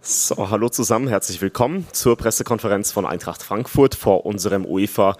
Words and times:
So, 0.00 0.48
hallo 0.48 0.68
zusammen, 0.68 1.08
herzlich 1.08 1.40
willkommen 1.42 1.84
zur 1.92 2.16
Pressekonferenz 2.16 2.92
von 2.92 3.04
Eintracht 3.04 3.42
Frankfurt 3.42 3.96
vor 3.96 4.26
unserem 4.26 4.64
UEFA 4.64 5.16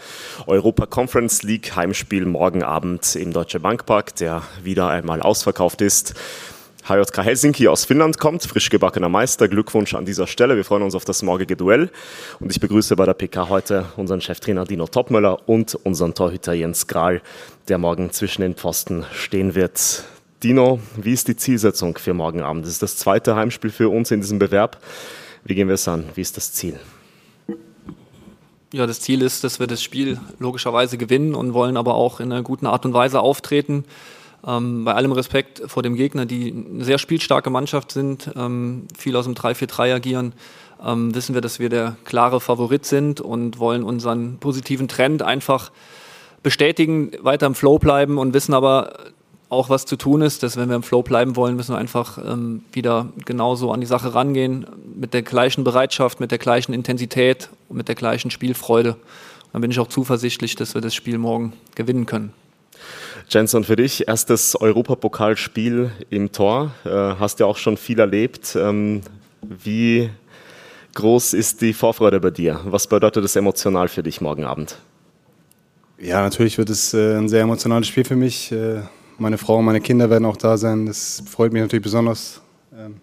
Europa 0.46 0.86
Conference 0.86 1.42
League 1.42 1.74
Heimspiel 1.74 2.24
morgen 2.24 2.62
Abend 2.62 3.16
im 3.16 3.32
Deutsche 3.32 3.58
Bankpark, 3.58 4.14
der 4.14 4.42
wieder 4.62 4.88
einmal 4.88 5.20
ausverkauft 5.20 5.82
ist. 5.82 6.14
HJK 6.88 7.24
Helsinki 7.24 7.66
aus 7.66 7.86
Finnland 7.86 8.20
kommt, 8.20 8.44
frisch 8.44 8.70
gebackener 8.70 9.08
Meister. 9.08 9.48
Glückwunsch 9.48 9.94
an 9.94 10.06
dieser 10.06 10.28
Stelle. 10.28 10.56
Wir 10.56 10.64
freuen 10.64 10.84
uns 10.84 10.94
auf 10.94 11.04
das 11.04 11.22
morgige 11.22 11.56
Duell. 11.56 11.90
Und 12.38 12.50
ich 12.52 12.60
begrüße 12.60 12.94
bei 12.94 13.04
der 13.04 13.14
PK 13.14 13.48
heute 13.48 13.86
unseren 13.96 14.20
Cheftrainer 14.20 14.64
Dino 14.64 14.86
Topmöller 14.86 15.48
und 15.48 15.74
unseren 15.74 16.14
Torhüter 16.14 16.54
Jens 16.54 16.86
Grahl, 16.86 17.20
der 17.66 17.78
morgen 17.78 18.12
zwischen 18.12 18.42
den 18.42 18.54
Pfosten 18.54 19.04
stehen 19.12 19.56
wird. 19.56 20.04
Dino, 20.42 20.78
wie 20.96 21.12
ist 21.12 21.26
die 21.26 21.34
Zielsetzung 21.34 21.98
für 21.98 22.14
morgen 22.14 22.42
Abend? 22.42 22.64
Das 22.64 22.70
ist 22.70 22.82
das 22.82 22.96
zweite 22.96 23.34
Heimspiel 23.34 23.70
für 23.70 23.88
uns 23.88 24.12
in 24.12 24.20
diesem 24.20 24.38
Bewerb. 24.38 24.80
Wie 25.42 25.56
gehen 25.56 25.66
wir 25.66 25.74
es 25.74 25.88
an? 25.88 26.04
Wie 26.14 26.20
ist 26.20 26.36
das 26.36 26.52
Ziel? 26.52 26.78
Ja, 28.72 28.86
das 28.86 29.00
Ziel 29.00 29.22
ist, 29.22 29.42
dass 29.42 29.58
wir 29.58 29.66
das 29.66 29.82
Spiel 29.82 30.20
logischerweise 30.38 30.96
gewinnen 30.96 31.34
und 31.34 31.54
wollen 31.54 31.76
aber 31.76 31.94
auch 31.94 32.20
in 32.20 32.30
einer 32.30 32.42
guten 32.42 32.66
Art 32.66 32.84
und 32.84 32.92
Weise 32.92 33.20
auftreten. 33.20 33.84
Ähm, 34.46 34.84
bei 34.84 34.94
allem 34.94 35.10
Respekt 35.10 35.62
vor 35.66 35.82
dem 35.82 35.96
Gegner, 35.96 36.24
die 36.24 36.52
eine 36.52 36.84
sehr 36.84 36.98
spielstarke 36.98 37.50
Mannschaft 37.50 37.90
sind, 37.90 38.30
ähm, 38.36 38.86
viel 38.96 39.16
aus 39.16 39.24
dem 39.24 39.34
3-4-3 39.34 39.94
agieren, 39.94 40.34
ähm, 40.84 41.16
wissen 41.16 41.34
wir, 41.34 41.40
dass 41.40 41.58
wir 41.58 41.68
der 41.68 41.96
klare 42.04 42.40
Favorit 42.40 42.86
sind 42.86 43.20
und 43.20 43.58
wollen 43.58 43.82
unseren 43.82 44.38
positiven 44.38 44.86
Trend 44.86 45.22
einfach 45.22 45.72
bestätigen, 46.44 47.10
weiter 47.22 47.46
im 47.46 47.56
Flow 47.56 47.80
bleiben 47.80 48.18
und 48.18 48.34
wissen 48.34 48.54
aber, 48.54 48.92
auch 49.50 49.70
was 49.70 49.86
zu 49.86 49.96
tun 49.96 50.20
ist, 50.20 50.42
dass 50.42 50.56
wenn 50.56 50.68
wir 50.68 50.76
im 50.76 50.82
Flow 50.82 51.02
bleiben 51.02 51.36
wollen, 51.36 51.56
müssen 51.56 51.74
wir 51.74 51.78
einfach 51.78 52.18
ähm, 52.18 52.62
wieder 52.72 53.08
genauso 53.24 53.72
an 53.72 53.80
die 53.80 53.86
Sache 53.86 54.14
rangehen, 54.14 54.66
mit 54.94 55.14
der 55.14 55.22
gleichen 55.22 55.64
Bereitschaft, 55.64 56.20
mit 56.20 56.30
der 56.30 56.38
gleichen 56.38 56.74
Intensität 56.74 57.48
und 57.68 57.76
mit 57.76 57.88
der 57.88 57.94
gleichen 57.94 58.30
Spielfreude. 58.30 58.96
Dann 59.52 59.62
bin 59.62 59.70
ich 59.70 59.78
auch 59.80 59.88
zuversichtlich, 59.88 60.54
dass 60.56 60.74
wir 60.74 60.82
das 60.82 60.94
Spiel 60.94 61.18
morgen 61.18 61.54
gewinnen 61.74 62.04
können. 62.04 62.32
Jensen, 63.30 63.64
für 63.64 63.76
dich 63.76 64.06
erstes 64.06 64.54
Europapokalspiel 64.56 65.90
im 66.10 66.32
Tor. 66.32 66.72
Äh, 66.84 66.90
hast 66.90 67.40
ja 67.40 67.46
auch 67.46 67.56
schon 67.56 67.76
viel 67.76 67.98
erlebt. 67.98 68.56
Ähm, 68.56 69.02
wie 69.42 70.10
groß 70.94 71.34
ist 71.34 71.60
die 71.60 71.72
Vorfreude 71.72 72.20
bei 72.20 72.30
dir? 72.30 72.60
Was 72.64 72.86
bedeutet 72.86 73.24
das 73.24 73.36
emotional 73.36 73.88
für 73.88 74.02
dich 74.02 74.20
morgen 74.20 74.44
Abend? 74.44 74.78
Ja, 76.00 76.22
natürlich 76.22 76.58
wird 76.58 76.70
es 76.70 76.94
äh, 76.94 77.16
ein 77.16 77.28
sehr 77.28 77.42
emotionales 77.42 77.88
Spiel 77.88 78.04
für 78.04 78.16
mich. 78.16 78.52
Äh, 78.52 78.82
meine 79.18 79.38
Frau 79.38 79.58
und 79.58 79.64
meine 79.64 79.80
Kinder 79.80 80.10
werden 80.10 80.24
auch 80.24 80.36
da 80.36 80.56
sein. 80.56 80.86
Das 80.86 81.22
freut 81.28 81.52
mich 81.52 81.62
natürlich 81.62 81.82
besonders, 81.82 82.40
ähm, 82.72 82.96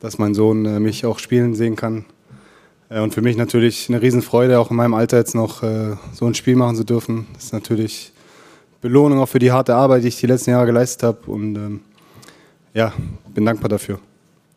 dass 0.00 0.18
mein 0.18 0.34
Sohn 0.34 0.64
äh, 0.66 0.80
mich 0.80 1.06
auch 1.06 1.18
spielen 1.18 1.54
sehen 1.54 1.76
kann. 1.76 2.04
Äh, 2.88 3.00
und 3.00 3.14
für 3.14 3.22
mich 3.22 3.36
natürlich 3.36 3.88
eine 3.88 4.02
Riesenfreude, 4.02 4.58
auch 4.58 4.70
in 4.70 4.76
meinem 4.76 4.94
Alter 4.94 5.18
jetzt 5.18 5.34
noch 5.34 5.62
äh, 5.62 5.96
so 6.12 6.26
ein 6.26 6.34
Spiel 6.34 6.56
machen 6.56 6.76
zu 6.76 6.84
dürfen. 6.84 7.26
Das 7.34 7.44
ist 7.44 7.52
natürlich 7.52 8.12
Belohnung 8.80 9.20
auch 9.20 9.28
für 9.28 9.38
die 9.38 9.52
harte 9.52 9.74
Arbeit, 9.74 10.02
die 10.02 10.08
ich 10.08 10.18
die 10.18 10.26
letzten 10.26 10.50
Jahre 10.50 10.66
geleistet 10.66 11.04
habe. 11.04 11.18
Und 11.26 11.56
ähm, 11.56 11.80
ja, 12.74 12.92
bin 13.32 13.46
dankbar 13.46 13.68
dafür. 13.68 14.00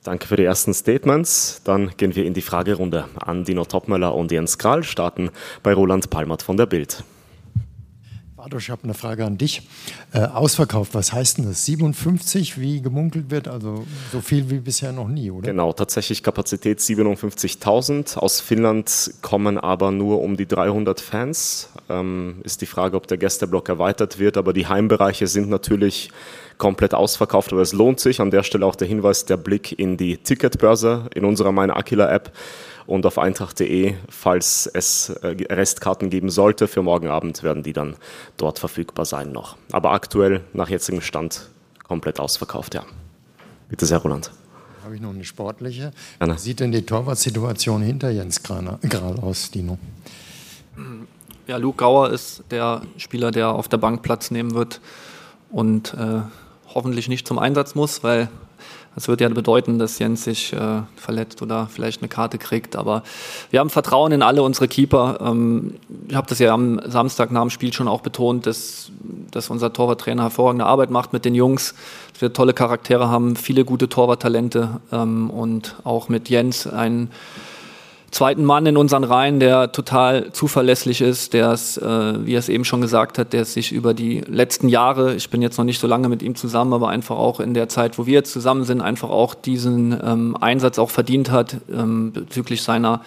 Danke 0.04 0.26
für 0.26 0.38
die 0.38 0.44
ersten 0.44 0.74
Statements. 0.74 1.62
Dann 1.66 1.92
gehen 1.98 2.16
wir 2.16 2.26
in 2.26 2.34
die 2.34 2.42
Fragerunde 2.42 3.06
an 3.18 3.44
Dino 3.44 3.66
Topmöller 3.66 4.16
und 4.16 4.32
Jens 4.32 4.58
Kral, 4.58 4.84
starten 4.84 5.30
bei 5.64 5.74
Roland 5.74 6.10
Palmert 6.10 6.42
von 6.42 6.58
der 6.58 6.66
Bild. 6.66 7.04
Bartosz, 8.48 8.64
ich 8.64 8.70
habe 8.70 8.84
eine 8.86 8.94
Frage 8.94 9.26
an 9.26 9.38
dich. 9.38 9.62
Äh, 10.14 10.20
ausverkauft, 10.20 10.94
was 10.94 11.12
heißt 11.12 11.38
denn 11.38 11.46
das? 11.46 11.66
57, 11.66 12.60
wie 12.60 12.82
gemunkelt 12.82 13.30
wird? 13.30 13.50
Also 13.50 13.86
so 14.12 14.22
viel 14.22 14.50
wie 14.50 14.60
bisher 14.60 14.94
noch 14.94 15.10
nie, 15.10 15.32
oder? 15.32 15.48
Genau, 15.48 15.74
tatsächlich 15.74 16.24
Kapazität 16.24 16.80
57.000. 16.80 18.18
Aus 18.18 18.40
Finnland 18.40 19.12
kommen 19.22 19.58
aber 19.58 19.92
nur 19.92 20.22
um 20.22 20.38
die 20.38 20.48
300 20.48 21.02
Fans. 21.02 21.70
Ähm, 21.90 22.36
ist 22.44 22.62
die 22.62 22.68
Frage, 22.68 22.96
ob 22.96 23.08
der 23.08 23.18
Gästeblock 23.18 23.68
erweitert 23.68 24.18
wird, 24.18 24.38
aber 24.38 24.54
die 24.54 24.68
Heimbereiche 24.68 25.28
sind 25.28 25.50
natürlich 25.50 26.10
komplett 26.58 26.94
ausverkauft, 26.94 27.52
aber 27.52 27.62
es 27.62 27.74
lohnt 27.74 28.00
sich. 28.00 28.22
An 28.22 28.32
der 28.32 28.44
Stelle 28.44 28.66
auch 28.66 28.76
der 28.76 28.88
Hinweis, 28.88 29.26
der 29.26 29.38
Blick 29.38 29.78
in 29.78 29.98
die 29.98 30.18
Ticketbörse 30.18 31.10
in 31.14 31.26
unserer 31.26 31.52
Meine 31.52 31.76
Aquila 31.76 32.10
App 32.12 32.32
und 32.88 33.06
auf 33.06 33.20
eintracht.de, 33.20 33.96
falls 34.10 34.66
es 34.74 35.10
äh, 35.10 35.36
Restkarten 35.54 36.10
geben 36.10 36.30
sollte 36.30 36.68
für 36.68 36.82
morgen 36.82 37.08
Abend, 37.08 37.44
werden 37.44 37.62
die 37.62 37.74
dann 37.74 37.98
dort 38.38 38.60
verfügbar 38.60 39.06
sein 39.06 39.32
noch. 39.32 39.58
Aber 39.72 39.92
aktuell, 39.92 40.42
nach 40.54 40.70
jetzigem 40.70 41.02
Stand, 41.02 41.50
komplett 41.84 42.20
ausverkauft, 42.20 42.74
ja. 42.74 42.86
Bitte 43.70 43.86
sehr, 43.86 43.98
Roland. 44.00 44.32
Habe 44.84 44.96
ich 44.96 45.02
noch 45.02 45.10
eine 45.10 45.26
sportliche? 45.26 45.92
Wie 46.20 46.38
sieht 46.38 46.62
denn 46.62 46.72
die 46.72 46.86
Torwartsituation 46.86 47.82
hinter 47.82 48.10
Jens 48.10 48.42
Grahl 48.42 48.80
aus, 49.22 49.52
Dino? 49.52 49.78
Ja, 51.46 51.58
Luke 51.58 51.78
Gauer 51.78 52.10
ist 52.12 52.44
der 52.52 52.82
Spieler, 52.96 53.32
der 53.32 53.50
auf 53.50 53.68
der 53.68 53.78
Bank 53.78 54.02
Platz 54.02 54.32
nehmen 54.32 54.54
wird 54.54 54.80
und 55.50 55.94
äh, 55.94 56.22
hoffentlich 56.74 57.10
nicht 57.10 57.28
zum 57.28 57.38
Einsatz 57.38 57.76
muss, 57.76 58.04
weil 58.04 58.30
das 58.98 59.08
wird 59.08 59.22
ja 59.22 59.30
bedeuten, 59.30 59.78
dass 59.78 60.00
Jens 60.00 60.24
sich 60.24 60.54
äh, 60.54 60.82
verletzt 60.96 61.44
oder 61.44 61.68
vielleicht 61.72 62.02
eine 62.02 62.10
Karte 62.10 62.40
kriegt. 62.40 62.76
Aber 62.76 63.04
wir 63.52 63.60
haben 63.60 63.70
Vertrauen 63.70 64.12
in 64.12 64.24
alle 64.24 64.42
unsere 64.42 64.68
Keeper. 64.68 65.20
Ähm, 65.22 65.76
ich 66.08 66.16
habe 66.16 66.26
das 66.28 66.40
ja 66.40 66.52
am 66.52 66.82
Samstag 66.84 67.30
nach 67.30 67.42
dem 67.42 67.52
Spiel 67.52 67.72
schon 67.72 67.88
auch 67.88 68.02
betont, 68.02 68.48
dass, 68.48 68.90
dass 69.30 69.52
unser 69.52 69.72
Torwarttrainer 69.72 70.24
hervorragende 70.24 70.66
Arbeit 70.66 70.90
macht 70.90 71.14
mit 71.14 71.26
den 71.26 71.36
Jungs, 71.36 71.76
dass 72.12 72.24
wir 72.24 72.34
tolle 72.34 72.56
Charaktere 72.56 73.08
haben, 73.08 73.36
viele 73.36 73.66
gute 73.66 73.88
Torwarttalente 73.88 74.82
ähm, 74.92 75.30
und 75.30 75.76
auch 75.84 76.10
mit 76.10 76.28
Jens 76.30 76.66
einen 76.66 77.12
zweiten 78.12 78.46
Mann 78.46 78.66
in 78.66 78.78
unseren 78.78 79.04
Reihen, 79.04 79.40
der 79.40 79.72
total 79.72 80.32
zuverlässig 80.32 81.02
ist, 81.02 81.34
der 81.34 81.52
es, 81.52 81.78
äh, 81.78 82.26
wie 82.26 82.36
er 82.36 82.40
es 82.40 82.50
eben 82.50 82.66
schon 82.66 82.82
gesagt 82.82 83.18
hat, 83.18 83.34
der 83.34 83.46
sich 83.46 83.72
über 83.72 83.94
die 83.94 84.22
letzten 84.22 84.70
Jahre, 84.70 85.16
ich 85.16 85.30
bin 85.30 85.42
jetzt 85.42 85.58
noch 85.58 85.66
nicht 85.66 85.80
so 85.80 85.88
lange 85.88 86.10
mit 86.10 86.22
ihm 86.22 86.36
zusammen, 86.36 86.74
aber 86.74 86.90
einfach 86.90 87.18
auch 87.18 87.40
in 87.40 87.54
der 87.54 87.70
Zeit, 87.70 87.98
wo 87.98 88.06
wir 88.06 88.14
jetzt 88.14 88.32
zusammen 88.32 88.64
sind, 88.64 88.82
einfach 88.82 89.10
auch 89.10 89.34
diesen 89.34 89.98
ähm, 90.04 90.38
Einsatz 90.40 90.80
auch 90.80 90.90
verdient 90.90 91.32
hat 91.32 91.58
ähm, 91.72 92.14
bezüglich 92.14 92.62
seiner 92.64 93.02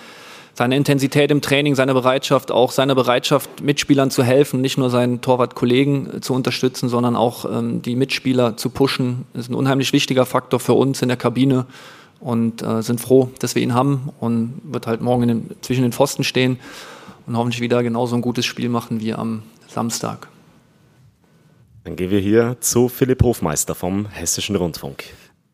seine 0.52 0.76
Intensität 0.76 1.30
im 1.30 1.40
Training, 1.40 1.74
seine 1.74 1.94
Bereitschaft, 1.94 2.50
auch 2.50 2.70
seine 2.70 2.94
Bereitschaft, 2.94 3.62
Mitspielern 3.62 4.10
zu 4.10 4.22
helfen, 4.22 4.60
nicht 4.60 4.76
nur 4.76 4.90
seinen 4.90 5.22
Torwartkollegen 5.22 6.16
äh, 6.16 6.20
zu 6.20 6.34
unterstützen, 6.34 6.90
sondern 6.90 7.16
auch 7.16 7.46
ähm, 7.46 7.80
die 7.80 7.96
Mitspieler 7.96 8.58
zu 8.58 8.68
pushen, 8.68 9.24
das 9.32 9.44
ist 9.44 9.50
ein 9.50 9.54
unheimlich 9.54 9.94
wichtiger 9.94 10.26
Faktor 10.26 10.60
für 10.60 10.74
uns 10.74 11.00
in 11.00 11.08
der 11.08 11.16
Kabine 11.16 11.64
und 12.20 12.62
äh, 12.62 12.82
sind 12.82 13.00
froh, 13.00 13.30
dass 13.38 13.54
wir 13.54 13.62
ihn 13.62 13.74
haben 13.74 14.10
und 14.20 14.60
wird 14.64 14.86
halt 14.86 15.00
morgen 15.00 15.26
den, 15.26 15.50
zwischen 15.62 15.82
den 15.82 15.92
Pfosten 15.92 16.24
stehen 16.24 16.58
und 17.26 17.36
hoffentlich 17.36 17.60
wieder 17.60 17.82
genauso 17.82 18.14
ein 18.14 18.22
gutes 18.22 18.46
Spiel 18.46 18.68
machen 18.68 19.00
wie 19.00 19.14
am 19.14 19.42
Samstag. 19.68 20.28
Dann 21.84 21.96
gehen 21.96 22.10
wir 22.10 22.20
hier 22.20 22.58
zu 22.60 22.88
Philipp 22.88 23.22
Hofmeister 23.22 23.74
vom 23.74 24.06
Hessischen 24.06 24.56
Rundfunk. 24.56 25.04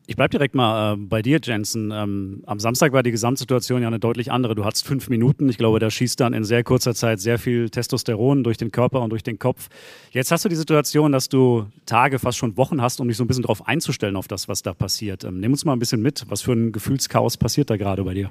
Ich 0.08 0.14
bleibe 0.14 0.30
direkt 0.30 0.54
mal 0.54 0.94
äh, 0.94 0.96
bei 0.96 1.20
dir, 1.20 1.40
Jensen. 1.42 1.90
Ähm, 1.90 2.42
am 2.46 2.60
Samstag 2.60 2.92
war 2.92 3.02
die 3.02 3.10
Gesamtsituation 3.10 3.82
ja 3.82 3.88
eine 3.88 3.98
deutlich 3.98 4.30
andere. 4.30 4.54
Du 4.54 4.64
hattest 4.64 4.86
fünf 4.86 5.08
Minuten. 5.08 5.48
Ich 5.48 5.58
glaube, 5.58 5.80
da 5.80 5.90
schießt 5.90 6.20
dann 6.20 6.32
in 6.32 6.44
sehr 6.44 6.62
kurzer 6.62 6.94
Zeit 6.94 7.18
sehr 7.18 7.40
viel 7.40 7.70
Testosteron 7.70 8.44
durch 8.44 8.56
den 8.56 8.70
Körper 8.70 9.00
und 9.00 9.10
durch 9.10 9.24
den 9.24 9.40
Kopf. 9.40 9.68
Jetzt 10.12 10.30
hast 10.30 10.44
du 10.44 10.48
die 10.48 10.54
Situation, 10.54 11.10
dass 11.10 11.28
du 11.28 11.66
Tage, 11.86 12.20
fast 12.20 12.38
schon 12.38 12.56
Wochen 12.56 12.80
hast, 12.80 13.00
um 13.00 13.08
dich 13.08 13.16
so 13.16 13.24
ein 13.24 13.26
bisschen 13.26 13.42
darauf 13.42 13.66
einzustellen, 13.66 14.14
auf 14.14 14.28
das, 14.28 14.46
was 14.46 14.62
da 14.62 14.74
passiert. 14.74 15.24
Ähm, 15.24 15.40
nimm 15.40 15.50
uns 15.50 15.64
mal 15.64 15.72
ein 15.72 15.80
bisschen 15.80 16.02
mit. 16.02 16.24
Was 16.28 16.42
für 16.42 16.52
ein 16.52 16.70
Gefühlschaos 16.70 17.36
passiert 17.36 17.70
da 17.70 17.76
gerade 17.76 18.04
bei 18.04 18.14
dir? 18.14 18.30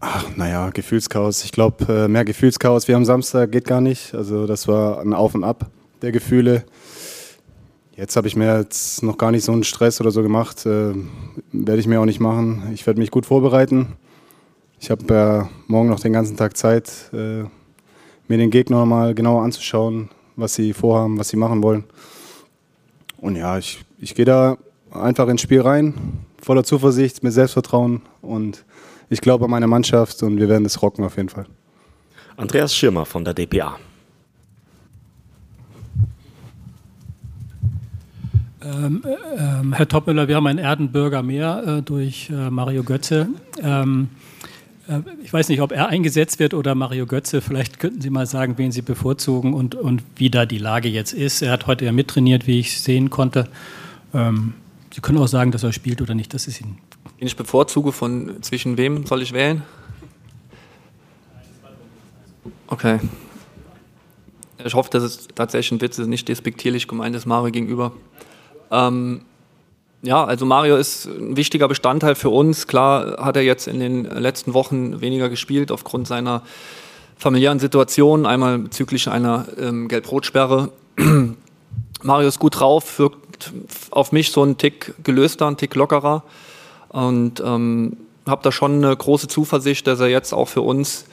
Ach, 0.00 0.24
naja, 0.36 0.70
Gefühlschaos. 0.70 1.44
Ich 1.44 1.52
glaube, 1.52 1.84
äh, 1.92 2.08
mehr 2.08 2.24
Gefühlschaos 2.24 2.88
wie 2.88 2.94
am 2.94 3.04
Samstag 3.04 3.52
geht 3.52 3.66
gar 3.66 3.82
nicht. 3.82 4.14
Also, 4.14 4.46
das 4.46 4.66
war 4.68 5.02
ein 5.02 5.12
Auf 5.12 5.34
und 5.34 5.44
Ab 5.44 5.70
der 6.00 6.12
Gefühle. 6.12 6.64
Jetzt 8.00 8.16
habe 8.16 8.26
ich 8.26 8.34
mir 8.34 8.58
jetzt 8.58 9.02
noch 9.02 9.18
gar 9.18 9.30
nicht 9.30 9.44
so 9.44 9.52
einen 9.52 9.62
Stress 9.62 10.00
oder 10.00 10.10
so 10.10 10.22
gemacht. 10.22 10.64
Äh, 10.64 10.94
werde 11.52 11.80
ich 11.80 11.86
mir 11.86 12.00
auch 12.00 12.06
nicht 12.06 12.18
machen. 12.18 12.70
Ich 12.72 12.86
werde 12.86 12.98
mich 12.98 13.10
gut 13.10 13.26
vorbereiten. 13.26 13.88
Ich 14.80 14.90
habe 14.90 15.46
äh, 15.46 15.70
morgen 15.70 15.90
noch 15.90 16.00
den 16.00 16.14
ganzen 16.14 16.34
Tag 16.34 16.56
Zeit, 16.56 16.90
äh, 17.12 17.42
mir 18.26 18.38
den 18.38 18.48
Gegner 18.48 18.86
mal 18.86 19.14
genauer 19.14 19.42
anzuschauen, 19.42 20.08
was 20.34 20.54
sie 20.54 20.72
vorhaben, 20.72 21.18
was 21.18 21.28
sie 21.28 21.36
machen 21.36 21.62
wollen. 21.62 21.84
Und 23.18 23.36
ja, 23.36 23.58
ich, 23.58 23.84
ich 23.98 24.14
gehe 24.14 24.24
da 24.24 24.56
einfach 24.90 25.28
ins 25.28 25.42
Spiel 25.42 25.60
rein, 25.60 25.92
voller 26.40 26.64
Zuversicht, 26.64 27.22
mit 27.22 27.34
Selbstvertrauen 27.34 28.00
und 28.22 28.64
ich 29.10 29.20
glaube 29.20 29.44
an 29.44 29.50
meine 29.50 29.66
Mannschaft 29.66 30.22
und 30.22 30.38
wir 30.38 30.48
werden 30.48 30.64
das 30.64 30.80
rocken 30.80 31.04
auf 31.04 31.18
jeden 31.18 31.28
Fall. 31.28 31.44
Andreas 32.38 32.74
Schirmer 32.74 33.04
von 33.04 33.26
der 33.26 33.34
DPA. 33.34 33.76
Ähm, 38.62 39.02
äh, 39.04 39.74
Herr 39.76 39.88
Toppmüller, 39.88 40.28
wir 40.28 40.36
haben 40.36 40.46
einen 40.46 40.58
Erdenbürger 40.58 41.22
mehr 41.22 41.78
äh, 41.78 41.82
durch 41.82 42.30
äh, 42.30 42.50
Mario 42.50 42.82
Götze. 42.82 43.28
Ähm, 43.62 44.08
äh, 44.86 45.00
ich 45.24 45.32
weiß 45.32 45.48
nicht, 45.48 45.62
ob 45.62 45.72
er 45.72 45.88
eingesetzt 45.88 46.38
wird 46.38 46.52
oder 46.52 46.74
Mario 46.74 47.06
Götze. 47.06 47.40
Vielleicht 47.40 47.78
könnten 47.78 48.02
Sie 48.02 48.10
mal 48.10 48.26
sagen, 48.26 48.58
wen 48.58 48.70
Sie 48.70 48.82
bevorzugen 48.82 49.54
und, 49.54 49.74
und 49.74 50.02
wie 50.16 50.28
da 50.28 50.44
die 50.44 50.58
Lage 50.58 50.88
jetzt 50.88 51.14
ist. 51.14 51.40
Er 51.40 51.52
hat 51.52 51.66
heute 51.66 51.86
ja 51.86 51.92
mittrainiert, 51.92 52.46
wie 52.46 52.60
ich 52.60 52.80
sehen 52.80 53.08
konnte. 53.08 53.48
Ähm, 54.12 54.54
Sie 54.92 55.00
können 55.00 55.18
auch 55.18 55.28
sagen, 55.28 55.52
dass 55.52 55.62
er 55.62 55.72
spielt 55.72 56.02
oder 56.02 56.14
nicht. 56.14 56.34
Das 56.34 56.46
ist 56.46 56.60
Ihnen 56.60 56.76
Den 57.18 57.28
ich 57.28 57.36
bevorzuge, 57.36 57.92
von 57.92 58.42
zwischen 58.42 58.76
wem 58.76 59.06
soll 59.06 59.22
ich 59.22 59.32
wählen? 59.32 59.62
Okay. 62.66 63.00
Ich 64.62 64.74
hoffe, 64.74 64.90
dass 64.90 65.02
es 65.02 65.28
tatsächlich 65.34 65.72
ein 65.72 65.80
Witz 65.80 65.98
ist, 65.98 66.08
nicht 66.08 66.28
despektierlich 66.28 66.86
gemeint 66.86 67.16
ist 67.16 67.24
Mario 67.24 67.50
gegenüber. 67.50 67.92
Ähm, 68.70 69.22
ja, 70.02 70.24
also 70.24 70.46
Mario 70.46 70.76
ist 70.76 71.06
ein 71.06 71.36
wichtiger 71.36 71.68
Bestandteil 71.68 72.14
für 72.14 72.30
uns. 72.30 72.66
Klar 72.66 73.24
hat 73.24 73.36
er 73.36 73.42
jetzt 73.42 73.68
in 73.68 73.80
den 73.80 74.04
letzten 74.04 74.54
Wochen 74.54 75.00
weniger 75.00 75.28
gespielt 75.28 75.70
aufgrund 75.70 76.06
seiner 76.06 76.42
familiären 77.18 77.58
Situation, 77.58 78.24
einmal 78.24 78.58
bezüglich 78.58 79.08
einer 79.08 79.46
ähm, 79.58 79.88
Gelb-Rot-Sperre. 79.88 80.70
Mario 82.02 82.28
ist 82.28 82.38
gut 82.38 82.58
drauf, 82.60 82.98
wirkt 82.98 83.52
auf 83.90 84.12
mich 84.12 84.32
so 84.32 84.42
ein 84.42 84.56
Tick 84.56 84.94
gelöster, 85.04 85.46
ein 85.46 85.58
Tick 85.58 85.74
lockerer 85.74 86.22
und 86.88 87.40
ähm, 87.40 87.98
habe 88.26 88.42
da 88.42 88.50
schon 88.52 88.82
eine 88.82 88.96
große 88.96 89.28
Zuversicht, 89.28 89.86
dass 89.86 90.00
er 90.00 90.08
jetzt 90.08 90.32
auch 90.32 90.48
für 90.48 90.62
uns 90.62 91.04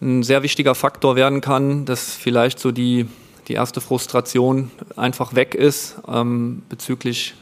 ein 0.00 0.24
sehr 0.24 0.42
wichtiger 0.42 0.74
Faktor 0.74 1.14
werden 1.14 1.40
kann, 1.40 1.84
dass 1.84 2.14
vielleicht 2.14 2.58
so 2.58 2.72
die, 2.72 3.06
die 3.48 3.54
erste 3.54 3.80
Frustration 3.80 4.70
einfach 4.96 5.34
weg 5.34 5.54
ist 5.54 5.96
ähm, 6.08 6.62
bezüglich 6.68 7.34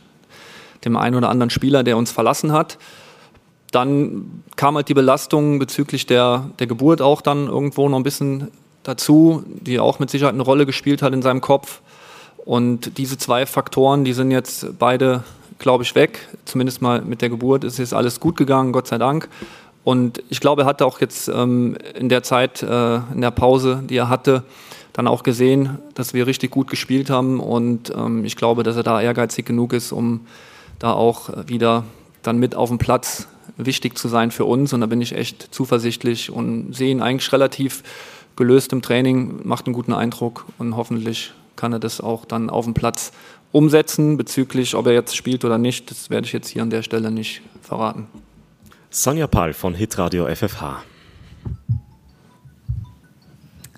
dem 0.85 0.97
einen 0.97 1.17
oder 1.17 1.31
anderen 1.31 1.51
Spieler, 1.51 1.83
der 1.83 1.97
uns 1.97 2.13
verlassen 2.13 2.53
hat. 2.53 2.79
Dann 3.71 4.43
kam 4.57 4.77
halt 4.77 4.89
die 4.89 4.95
Belastung 4.95 5.59
bezüglich 5.59 6.07
der, 6.07 6.51
der 6.59 6.67
Geburt 6.67 7.01
auch 7.01 7.23
dann 7.23 7.49
irgendwo 7.49 7.89
noch 7.89 7.97
ein 7.97 8.03
bisschen 8.03 8.49
dazu, 8.83 9.43
die 9.47 9.81
auch 9.81 9.99
mit 9.99 10.11
Sicherheit 10.11 10.35
eine 10.35 10.43
Rolle 10.43 10.67
gespielt 10.67 11.03
hat 11.03 11.13
in 11.13 11.23
seinem 11.23 11.41
Kopf. 11.41 11.81
Und 12.45 12.99
diese 12.99 13.17
zwei 13.17 13.47
Faktoren, 13.47 14.05
die 14.05 14.13
sind 14.13 14.31
jetzt 14.31 14.79
beide, 14.79 15.25
glaube 15.59 15.83
ich, 15.83 15.95
weg. 15.95 16.29
Zumindest 16.45 16.83
mal 16.83 17.01
mit 17.01 17.23
der 17.23 17.31
Geburt 17.31 17.65
ist 17.65 17.79
jetzt 17.79 17.95
alles 17.95 18.21
gut 18.21 18.37
gegangen, 18.37 18.73
Gott 18.73 18.87
sei 18.87 18.99
Dank. 18.99 19.29
Und 19.83 20.23
ich 20.29 20.41
glaube, 20.41 20.63
er 20.63 20.67
hatte 20.67 20.85
auch 20.87 21.01
jetzt 21.01 21.29
ähm, 21.29 21.77
in 21.95 22.09
der 22.09 22.23
Zeit, 22.23 22.63
äh, 22.63 22.97
in 22.97 23.21
der 23.21 23.31
Pause, 23.31 23.83
die 23.89 23.97
er 23.97 24.09
hatte, 24.09 24.45
dann 24.95 25.09
auch 25.09 25.25
gesehen, 25.25 25.79
dass 25.95 26.15
wir 26.15 26.27
richtig 26.27 26.51
gut 26.51 26.71
gespielt 26.71 27.11
haben. 27.11 27.41
Und 27.41 27.93
ähm, 27.95 28.25
ich 28.25 28.37
glaube, 28.37 28.63
dass 28.63 28.77
er 28.77 28.83
da 28.83 29.03
ehrgeizig 29.03 29.45
genug 29.45 29.75
ist, 29.75 29.93
um 29.93 30.21
da 30.79 30.93
auch 30.93 31.31
wieder 31.47 31.85
dann 32.23 32.39
mit 32.39 32.55
auf 32.55 32.71
dem 32.71 32.79
Platz 32.79 33.29
wichtig 33.57 33.99
zu 33.99 34.09
sein 34.09 34.31
für 34.31 34.47
uns. 34.47 34.73
Und 34.73 34.81
da 34.81 34.87
bin 34.87 35.03
ich 35.03 35.15
echt 35.15 35.49
zuversichtlich 35.53 36.31
und 36.31 36.73
sehe 36.75 36.91
ihn 36.91 37.03
eigentlich 37.03 37.31
relativ 37.33 37.83
gelöst 38.37 38.73
im 38.73 38.83
Training, 38.83 39.41
macht 39.45 39.67
einen 39.67 39.75
guten 39.75 39.93
Eindruck 39.93 40.47
und 40.59 40.77
hoffentlich 40.77 41.33
kann 41.57 41.73
er 41.73 41.79
das 41.79 42.01
auch 42.01 42.25
dann 42.25 42.49
auf 42.49 42.65
dem 42.65 42.75
Platz 42.75 43.13
umsetzen. 43.53 44.17
Bezüglich, 44.17 44.75
ob 44.77 44.87
er 44.87 44.93
jetzt 44.93 45.17
spielt 45.17 45.45
oder 45.45 45.59
nicht, 45.59 45.91
das 45.91 46.09
werde 46.09 46.27
ich 46.27 46.33
jetzt 46.33 46.49
hier 46.49 46.63
an 46.63 46.71
der 46.71 46.83
Stelle 46.83 47.11
nicht 47.11 47.43
verraten. 47.63 48.07
Sonja 48.91 49.27
Pall 49.27 49.53
von 49.53 49.75
Hitradio 49.75 50.27
FFH. 50.33 50.83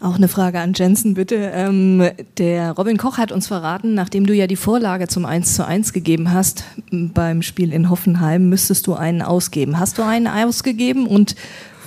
Auch 0.06 0.14
eine 0.14 0.29
Frage 0.29 0.61
an 0.61 0.73
Jensen, 0.73 1.14
bitte. 1.14 1.35
Ähm, 1.35 2.11
der 2.38 2.70
Robin 2.70 2.97
Koch 2.97 3.19
hat 3.19 3.32
uns 3.32 3.49
verraten, 3.49 3.94
nachdem 3.94 4.25
du 4.25 4.35
ja 4.35 4.47
die 4.47 4.55
Vorlage 4.55 5.08
zum 5.08 5.25
1 5.25 5.56
zu 5.56 5.67
1 5.67 5.93
gegeben 5.93 6.32
hast 6.32 6.62
beim 6.93 7.43
Spiel 7.43 7.73
in 7.73 7.91
Hoffenheim, 7.91 8.49
müsstest 8.49 8.87
du 8.87 8.94
einen 8.94 9.20
ausgeben. 9.20 9.81
Hast 9.81 9.99
du 9.99 10.05
einen 10.05 10.29
ausgegeben? 10.29 11.08
Und 11.08 11.35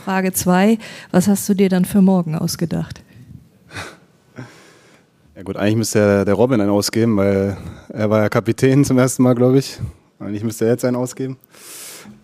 Frage 0.04 0.34
2, 0.34 0.80
was 1.12 1.30
hast 1.30 1.48
du 1.48 1.54
dir 1.54 1.70
dann 1.70 1.86
für 1.86 2.02
morgen 2.02 2.36
ausgedacht? 2.36 3.02
Ja 5.38 5.44
gut, 5.44 5.56
eigentlich 5.56 5.78
müsste 5.78 6.26
der, 6.26 6.34
Robin 6.34 6.60
einen 6.60 6.72
ausgeben, 6.72 7.16
weil 7.16 7.56
er 7.88 8.10
war 8.10 8.24
ja 8.24 8.28
Kapitän 8.28 8.84
zum 8.84 8.98
ersten 8.98 9.24
Mal, 9.24 9.36
glaube 9.36 9.60
ich. 9.60 9.80
Eigentlich 10.20 10.44
müsste 10.44 10.66
er 10.66 10.72
jetzt 10.72 10.84
einen 10.84 10.98
ausgeben. 10.98 11.38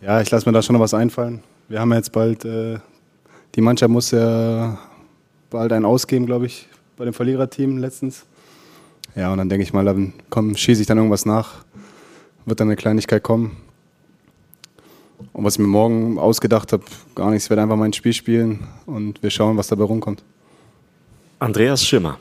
Ja, 0.01 0.19
ich 0.19 0.29
lasse 0.29 0.45
mir 0.45 0.51
da 0.51 0.61
schon 0.61 0.73
noch 0.73 0.81
was 0.81 0.93
einfallen. 0.93 1.41
Wir 1.69 1.79
haben 1.79 1.91
ja 1.91 1.95
jetzt 1.95 2.11
bald, 2.11 2.43
äh, 2.43 2.79
die 3.55 3.61
Mannschaft 3.61 3.89
muss 3.89 4.11
ja 4.11 4.77
bald 5.55 5.71
einen 5.71 5.85
ausgeben, 5.85 6.25
glaube 6.25 6.45
ich, 6.45 6.67
bei 6.97 7.05
dem 7.05 7.13
Verliererteam 7.13 7.77
letztens. 7.77 8.25
Ja, 9.15 9.31
und 9.31 9.37
dann 9.37 9.47
denke 9.47 9.63
ich 9.63 9.71
mal, 9.71 9.85
dann 9.85 10.13
komm, 10.29 10.55
schieße 10.55 10.81
ich 10.81 10.87
dann 10.87 10.97
irgendwas 10.97 11.25
nach, 11.25 11.63
wird 12.45 12.59
dann 12.59 12.67
eine 12.67 12.75
Kleinigkeit 12.75 13.23
kommen. 13.23 13.55
Und 15.31 15.45
was 15.45 15.55
ich 15.55 15.59
mir 15.59 15.67
morgen 15.67 16.19
ausgedacht 16.19 16.73
habe, 16.73 16.83
gar 17.15 17.29
nichts. 17.29 17.45
Ich 17.45 17.49
werde 17.49 17.61
einfach 17.61 17.77
mein 17.77 17.93
Spiel 17.93 18.11
spielen 18.11 18.67
und 18.85 19.23
wir 19.23 19.29
schauen, 19.29 19.55
was 19.55 19.67
dabei 19.67 19.85
rumkommt. 19.85 20.23
Andreas 21.39 21.85
Schimmer. 21.85 22.19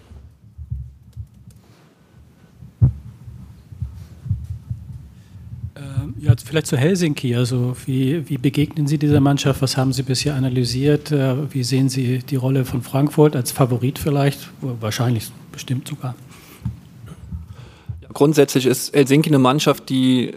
Ja, 6.24 6.32
vielleicht 6.42 6.66
zu 6.66 6.78
Helsinki. 6.78 7.36
Also 7.36 7.76
wie, 7.84 8.26
wie 8.30 8.38
begegnen 8.38 8.86
Sie 8.86 8.96
dieser 8.96 9.20
Mannschaft? 9.20 9.60
Was 9.60 9.76
haben 9.76 9.92
Sie 9.92 10.02
bisher 10.02 10.34
analysiert? 10.34 11.12
Äh, 11.12 11.52
wie 11.52 11.62
sehen 11.62 11.90
Sie 11.90 12.20
die 12.20 12.36
Rolle 12.36 12.64
von 12.64 12.80
Frankfurt 12.80 13.36
als 13.36 13.52
Favorit 13.52 13.98
vielleicht? 13.98 14.48
Wahrscheinlich 14.62 15.30
bestimmt 15.52 15.86
sogar. 15.86 16.14
Ja, 18.00 18.08
grundsätzlich 18.14 18.64
ist 18.64 18.94
Helsinki 18.94 19.28
eine 19.28 19.38
Mannschaft, 19.38 19.90
die 19.90 20.32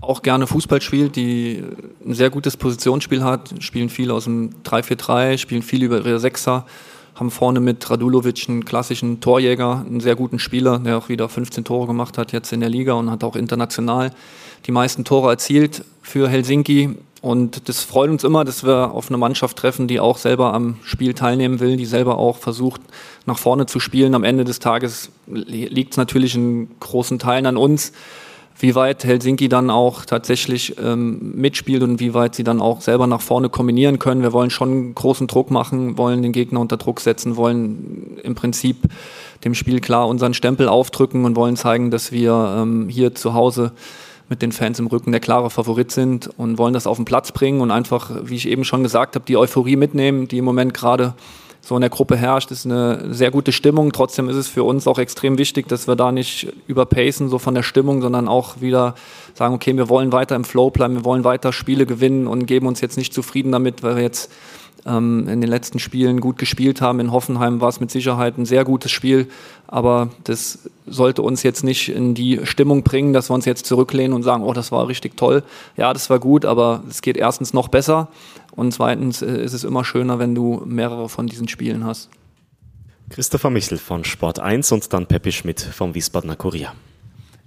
auch 0.00 0.22
gerne 0.22 0.46
Fußball 0.46 0.80
spielt, 0.80 1.16
die 1.16 1.64
ein 2.06 2.14
sehr 2.14 2.30
gutes 2.30 2.56
Positionsspiel 2.56 3.24
hat, 3.24 3.52
spielen 3.58 3.88
viel 3.88 4.12
aus 4.12 4.24
dem 4.24 4.50
3-4-3, 4.62 5.38
spielen 5.38 5.62
viel 5.62 5.82
über 5.82 5.96
ihre 5.96 6.20
Sechser, 6.20 6.66
haben 7.14 7.30
vorne 7.30 7.60
mit 7.60 7.88
Radulovic 7.90 8.48
einen 8.48 8.64
klassischen 8.64 9.20
Torjäger, 9.20 9.84
einen 9.86 10.00
sehr 10.00 10.16
guten 10.16 10.38
Spieler, 10.38 10.78
der 10.78 10.98
auch 10.98 11.08
wieder 11.08 11.28
15 11.28 11.64
Tore 11.64 11.86
gemacht 11.86 12.18
hat 12.18 12.32
jetzt 12.32 12.52
in 12.52 12.60
der 12.60 12.68
Liga 12.68 12.94
und 12.94 13.10
hat 13.10 13.24
auch 13.24 13.36
international 13.36 14.12
die 14.66 14.72
meisten 14.72 15.04
Tore 15.04 15.30
erzielt 15.30 15.84
für 16.02 16.28
Helsinki. 16.28 16.96
Und 17.20 17.68
das 17.68 17.84
freut 17.84 18.10
uns 18.10 18.24
immer, 18.24 18.44
dass 18.44 18.64
wir 18.64 18.92
auf 18.92 19.08
eine 19.08 19.16
Mannschaft 19.16 19.56
treffen, 19.56 19.86
die 19.86 20.00
auch 20.00 20.18
selber 20.18 20.54
am 20.54 20.78
Spiel 20.82 21.14
teilnehmen 21.14 21.60
will, 21.60 21.76
die 21.76 21.86
selber 21.86 22.18
auch 22.18 22.36
versucht, 22.36 22.80
nach 23.26 23.38
vorne 23.38 23.66
zu 23.66 23.78
spielen. 23.78 24.16
Am 24.16 24.24
Ende 24.24 24.44
des 24.44 24.58
Tages 24.58 25.10
liegt 25.28 25.92
es 25.92 25.96
natürlich 25.96 26.34
in 26.34 26.68
großen 26.80 27.20
Teilen 27.20 27.46
an 27.46 27.56
uns, 27.56 27.92
wie 28.58 28.74
weit 28.74 29.04
Helsinki 29.04 29.48
dann 29.48 29.70
auch 29.70 30.04
tatsächlich 30.04 30.76
ähm, 30.78 31.32
mitspielt 31.34 31.82
und 31.82 32.00
wie 32.00 32.14
weit 32.14 32.34
sie 32.34 32.44
dann 32.44 32.60
auch 32.60 32.80
selber 32.80 33.06
nach 33.06 33.20
vorne 33.20 33.48
kombinieren 33.48 33.98
können. 33.98 34.22
Wir 34.22 34.32
wollen 34.32 34.50
schon 34.50 34.94
großen 34.94 35.26
Druck 35.26 35.50
machen, 35.50 35.98
wollen 35.98 36.22
den 36.22 36.32
Gegner 36.32 36.60
unter 36.60 36.76
Druck 36.76 37.00
setzen, 37.00 37.36
wollen 37.36 38.18
im 38.22 38.34
Prinzip 38.34 38.76
dem 39.44 39.54
Spiel 39.54 39.80
klar 39.80 40.08
unseren 40.08 40.34
Stempel 40.34 40.68
aufdrücken 40.68 41.24
und 41.24 41.36
wollen 41.36 41.56
zeigen, 41.56 41.90
dass 41.90 42.12
wir 42.12 42.56
ähm, 42.58 42.88
hier 42.88 43.14
zu 43.14 43.34
Hause 43.34 43.72
mit 44.28 44.40
den 44.40 44.52
Fans 44.52 44.78
im 44.78 44.86
Rücken 44.86 45.12
der 45.12 45.20
klare 45.20 45.50
Favorit 45.50 45.90
sind 45.90 46.30
und 46.38 46.56
wollen 46.56 46.72
das 46.72 46.86
auf 46.86 46.96
den 46.96 47.04
Platz 47.04 47.32
bringen 47.32 47.60
und 47.60 47.70
einfach, 47.70 48.10
wie 48.24 48.36
ich 48.36 48.48
eben 48.48 48.64
schon 48.64 48.82
gesagt 48.82 49.14
habe, 49.14 49.24
die 49.26 49.36
Euphorie 49.36 49.76
mitnehmen, 49.76 50.28
die 50.28 50.38
im 50.38 50.44
Moment 50.44 50.72
gerade 50.72 51.14
so 51.64 51.76
in 51.76 51.80
der 51.80 51.90
Gruppe 51.90 52.16
herrscht, 52.16 52.50
ist 52.50 52.66
eine 52.66 53.14
sehr 53.14 53.30
gute 53.30 53.52
Stimmung. 53.52 53.92
Trotzdem 53.92 54.28
ist 54.28 54.36
es 54.36 54.48
für 54.48 54.64
uns 54.64 54.88
auch 54.88 54.98
extrem 54.98 55.38
wichtig, 55.38 55.68
dass 55.68 55.86
wir 55.86 55.94
da 55.94 56.10
nicht 56.10 56.52
überpacen, 56.66 57.28
so 57.28 57.38
von 57.38 57.54
der 57.54 57.62
Stimmung, 57.62 58.02
sondern 58.02 58.26
auch 58.26 58.60
wieder 58.60 58.96
sagen, 59.34 59.54
okay, 59.54 59.76
wir 59.76 59.88
wollen 59.88 60.10
weiter 60.10 60.34
im 60.34 60.44
Flow 60.44 60.70
bleiben, 60.70 60.94
wir 60.96 61.04
wollen 61.04 61.22
weiter 61.22 61.52
Spiele 61.52 61.86
gewinnen 61.86 62.26
und 62.26 62.46
geben 62.46 62.66
uns 62.66 62.80
jetzt 62.80 62.98
nicht 62.98 63.14
zufrieden 63.14 63.52
damit, 63.52 63.84
weil 63.84 63.94
wir 63.94 64.02
jetzt 64.02 64.32
ähm, 64.86 65.28
in 65.28 65.40
den 65.40 65.50
letzten 65.50 65.78
Spielen 65.78 66.20
gut 66.20 66.38
gespielt 66.38 66.80
haben. 66.80 67.00
In 67.00 67.12
Hoffenheim 67.12 67.60
war 67.60 67.68
es 67.68 67.80
mit 67.80 67.90
Sicherheit 67.90 68.38
ein 68.38 68.46
sehr 68.46 68.64
gutes 68.64 68.90
Spiel, 68.90 69.28
aber 69.66 70.10
das 70.24 70.68
sollte 70.86 71.22
uns 71.22 71.42
jetzt 71.42 71.62
nicht 71.64 71.88
in 71.88 72.14
die 72.14 72.40
Stimmung 72.44 72.82
bringen, 72.82 73.12
dass 73.12 73.30
wir 73.30 73.34
uns 73.34 73.44
jetzt 73.44 73.66
zurücklehnen 73.66 74.12
und 74.12 74.22
sagen, 74.22 74.42
oh, 74.42 74.52
das 74.52 74.72
war 74.72 74.88
richtig 74.88 75.16
toll. 75.16 75.42
Ja, 75.76 75.92
das 75.92 76.10
war 76.10 76.18
gut, 76.18 76.44
aber 76.44 76.82
es 76.88 77.02
geht 77.02 77.16
erstens 77.16 77.52
noch 77.52 77.68
besser 77.68 78.08
und 78.52 78.72
zweitens 78.72 79.22
äh, 79.22 79.42
ist 79.42 79.52
es 79.52 79.64
immer 79.64 79.84
schöner, 79.84 80.18
wenn 80.18 80.34
du 80.34 80.62
mehrere 80.64 81.08
von 81.08 81.26
diesen 81.26 81.48
Spielen 81.48 81.84
hast. 81.84 82.10
Christopher 83.10 83.50
Michel 83.50 83.78
von 83.78 84.04
Sport 84.04 84.40
1 84.40 84.72
und 84.72 84.92
dann 84.92 85.06
Peppi 85.06 85.32
Schmidt 85.32 85.60
vom 85.60 85.94
Wiesbadener 85.94 86.36
Kurier. 86.36 86.72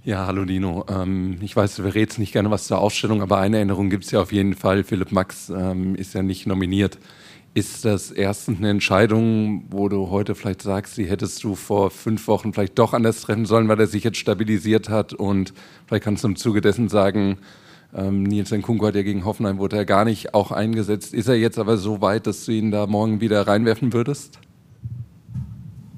Ja, 0.06 0.28
hallo 0.28 0.46
Dino. 0.46 0.86
Ähm, 0.88 1.40
ich 1.42 1.56
weiß, 1.56 1.78
du 1.78 1.82
verrätst 1.82 2.20
nicht 2.20 2.32
gerne 2.32 2.52
was 2.52 2.68
zur 2.68 2.78
Ausstellung, 2.78 3.24
aber 3.24 3.40
eine 3.40 3.58
Erinnerung 3.58 3.90
gibt 3.90 4.04
es 4.04 4.12
ja 4.12 4.22
auf 4.22 4.32
jeden 4.32 4.54
Fall. 4.54 4.84
Philipp 4.84 5.12
Max 5.12 5.50
ähm, 5.50 5.96
ist 5.96 6.14
ja 6.14 6.22
nicht 6.22 6.46
nominiert. 6.46 7.00
Ist 7.56 7.86
das 7.86 8.12
erstens 8.12 8.60
eine 8.60 8.70
Entscheidung, 8.70 9.66
wo 9.72 9.90
du 9.90 10.12
heute 10.12 10.36
vielleicht 10.36 10.62
sagst, 10.62 10.96
die 10.98 11.06
hättest 11.06 11.44
du 11.44 11.56
vor 11.56 11.90
fünf 11.90 12.28
Wochen 12.28 12.54
vielleicht 12.54 12.78
doch 12.78 12.94
anders 12.94 13.22
treffen 13.22 13.48
sollen, 13.48 13.68
weil 13.68 13.80
er 13.80 13.88
sich 13.88 14.04
jetzt 14.04 14.18
stabilisiert 14.18 14.90
hat? 14.90 15.12
Und 15.14 15.56
vielleicht 15.88 16.04
kannst 16.04 16.24
du 16.24 16.28
im 16.28 16.36
Zuge 16.36 16.62
dessen 16.62 16.88
sagen, 16.88 17.40
ähm, 17.96 18.22
Nils 18.22 18.52
Nkunku 18.52 18.86
hat 18.86 18.94
ja 18.94 19.02
gegen 19.02 19.26
Hoffenheim, 19.26 19.58
wurde 19.58 19.78
er 19.78 19.86
gar 19.86 20.06
nicht 20.06 20.36
auch 20.36 20.52
eingesetzt. 20.52 21.16
Ist 21.16 21.30
er 21.30 21.36
jetzt 21.36 21.58
aber 21.58 21.78
so 21.78 22.02
weit, 22.02 22.28
dass 22.28 22.46
du 22.46 22.52
ihn 22.52 22.70
da 22.70 22.86
morgen 22.86 23.22
wieder 23.22 23.48
reinwerfen 23.48 23.92
würdest? 23.92 24.38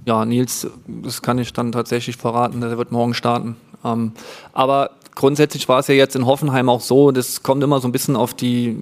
Ja, 0.05 0.23
Nils, 0.23 0.65
das 0.87 1.21
kann 1.21 1.39
ich 1.39 1.51
dann 1.51 1.73
tatsächlich 1.73 2.15
verraten, 2.15 2.61
der 2.61 2.77
wird 2.77 2.93
morgen 2.93 3.13
starten. 3.13 3.57
Ähm, 3.83 4.11
aber 4.53 4.91
grundsätzlich 5.15 5.67
war 5.67 5.79
es 5.79 5.87
ja 5.87 5.95
jetzt 5.95 6.15
in 6.15 6.25
Hoffenheim 6.25 6.69
auch 6.69 6.81
so, 6.81 7.11
das 7.11 7.43
kommt 7.43 7.63
immer 7.63 7.79
so 7.79 7.87
ein 7.87 7.91
bisschen 7.91 8.15
auf 8.15 8.33
die 8.33 8.77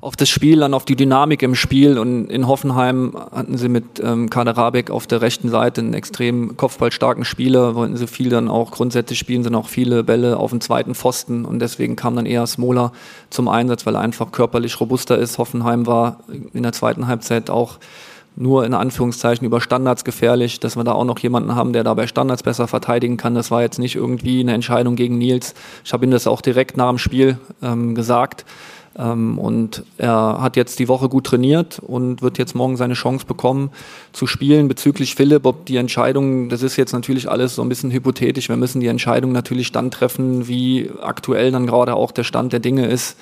auf 0.00 0.16
das 0.16 0.28
Spiel, 0.28 0.60
dann 0.60 0.74
auf 0.74 0.84
die 0.84 0.96
Dynamik 0.96 1.42
im 1.42 1.54
Spiel. 1.54 1.98
Und 1.98 2.30
in 2.30 2.46
Hoffenheim 2.46 3.16
hatten 3.32 3.58
sie 3.58 3.68
mit 3.68 4.00
ähm, 4.02 4.30
Kader 4.30 4.58
auf 4.90 5.06
der 5.06 5.20
rechten 5.20 5.48
Seite 5.48 5.80
einen 5.80 5.94
extrem 5.94 6.56
kopfballstarken 6.56 7.24
Spieler, 7.24 7.74
wollten 7.74 7.96
sie 7.96 8.06
viel 8.06 8.28
dann 8.28 8.48
auch 8.48 8.70
grundsätzlich 8.70 9.18
spielen, 9.18 9.42
sind 9.42 9.54
auch 9.54 9.68
viele 9.68 10.04
Bälle 10.04 10.36
auf 10.36 10.50
dem 10.50 10.60
zweiten 10.60 10.94
Pfosten 10.94 11.44
und 11.44 11.60
deswegen 11.60 11.96
kam 11.96 12.16
dann 12.16 12.26
eher 12.26 12.46
Smola 12.46 12.92
zum 13.30 13.48
Einsatz, 13.48 13.86
weil 13.86 13.94
er 13.96 14.00
einfach 14.00 14.32
körperlich 14.32 14.80
robuster 14.80 15.18
ist. 15.18 15.38
Hoffenheim 15.38 15.86
war 15.86 16.20
in 16.52 16.62
der 16.62 16.72
zweiten 16.72 17.06
Halbzeit 17.06 17.50
auch 17.50 17.78
nur 18.38 18.64
in 18.64 18.74
Anführungszeichen 18.74 19.44
über 19.44 19.60
Standards 19.60 20.04
gefährlich, 20.04 20.60
dass 20.60 20.76
wir 20.76 20.84
da 20.84 20.92
auch 20.92 21.04
noch 21.04 21.18
jemanden 21.18 21.54
haben, 21.54 21.72
der 21.72 21.84
dabei 21.84 22.06
Standards 22.06 22.42
besser 22.42 22.68
verteidigen 22.68 23.16
kann. 23.16 23.34
Das 23.34 23.50
war 23.50 23.62
jetzt 23.62 23.78
nicht 23.78 23.96
irgendwie 23.96 24.40
eine 24.40 24.54
Entscheidung 24.54 24.96
gegen 24.96 25.18
Nils. 25.18 25.54
Ich 25.84 25.92
habe 25.92 26.06
ihm 26.06 26.10
das 26.10 26.26
auch 26.26 26.40
direkt 26.40 26.76
nach 26.76 26.88
dem 26.88 26.98
Spiel 26.98 27.38
ähm, 27.62 27.94
gesagt. 27.94 28.44
Ähm, 28.96 29.38
und 29.38 29.84
er 29.96 30.38
hat 30.40 30.56
jetzt 30.56 30.78
die 30.78 30.88
Woche 30.88 31.08
gut 31.08 31.24
trainiert 31.24 31.80
und 31.80 32.22
wird 32.22 32.38
jetzt 32.38 32.54
morgen 32.54 32.76
seine 32.76 32.94
Chance 32.94 33.26
bekommen 33.26 33.70
zu 34.12 34.26
spielen. 34.26 34.68
Bezüglich 34.68 35.14
Philipp, 35.14 35.44
ob 35.44 35.66
die 35.66 35.76
Entscheidung, 35.76 36.48
das 36.48 36.62
ist 36.62 36.76
jetzt 36.76 36.92
natürlich 36.92 37.28
alles 37.28 37.56
so 37.56 37.62
ein 37.62 37.68
bisschen 37.68 37.90
hypothetisch. 37.90 38.48
Wir 38.48 38.56
müssen 38.56 38.80
die 38.80 38.86
Entscheidung 38.86 39.32
natürlich 39.32 39.72
dann 39.72 39.90
treffen, 39.90 40.46
wie 40.48 40.90
aktuell 41.02 41.50
dann 41.50 41.66
gerade 41.66 41.94
auch 41.94 42.12
der 42.12 42.24
Stand 42.24 42.52
der 42.52 42.60
Dinge 42.60 42.86
ist. 42.86 43.16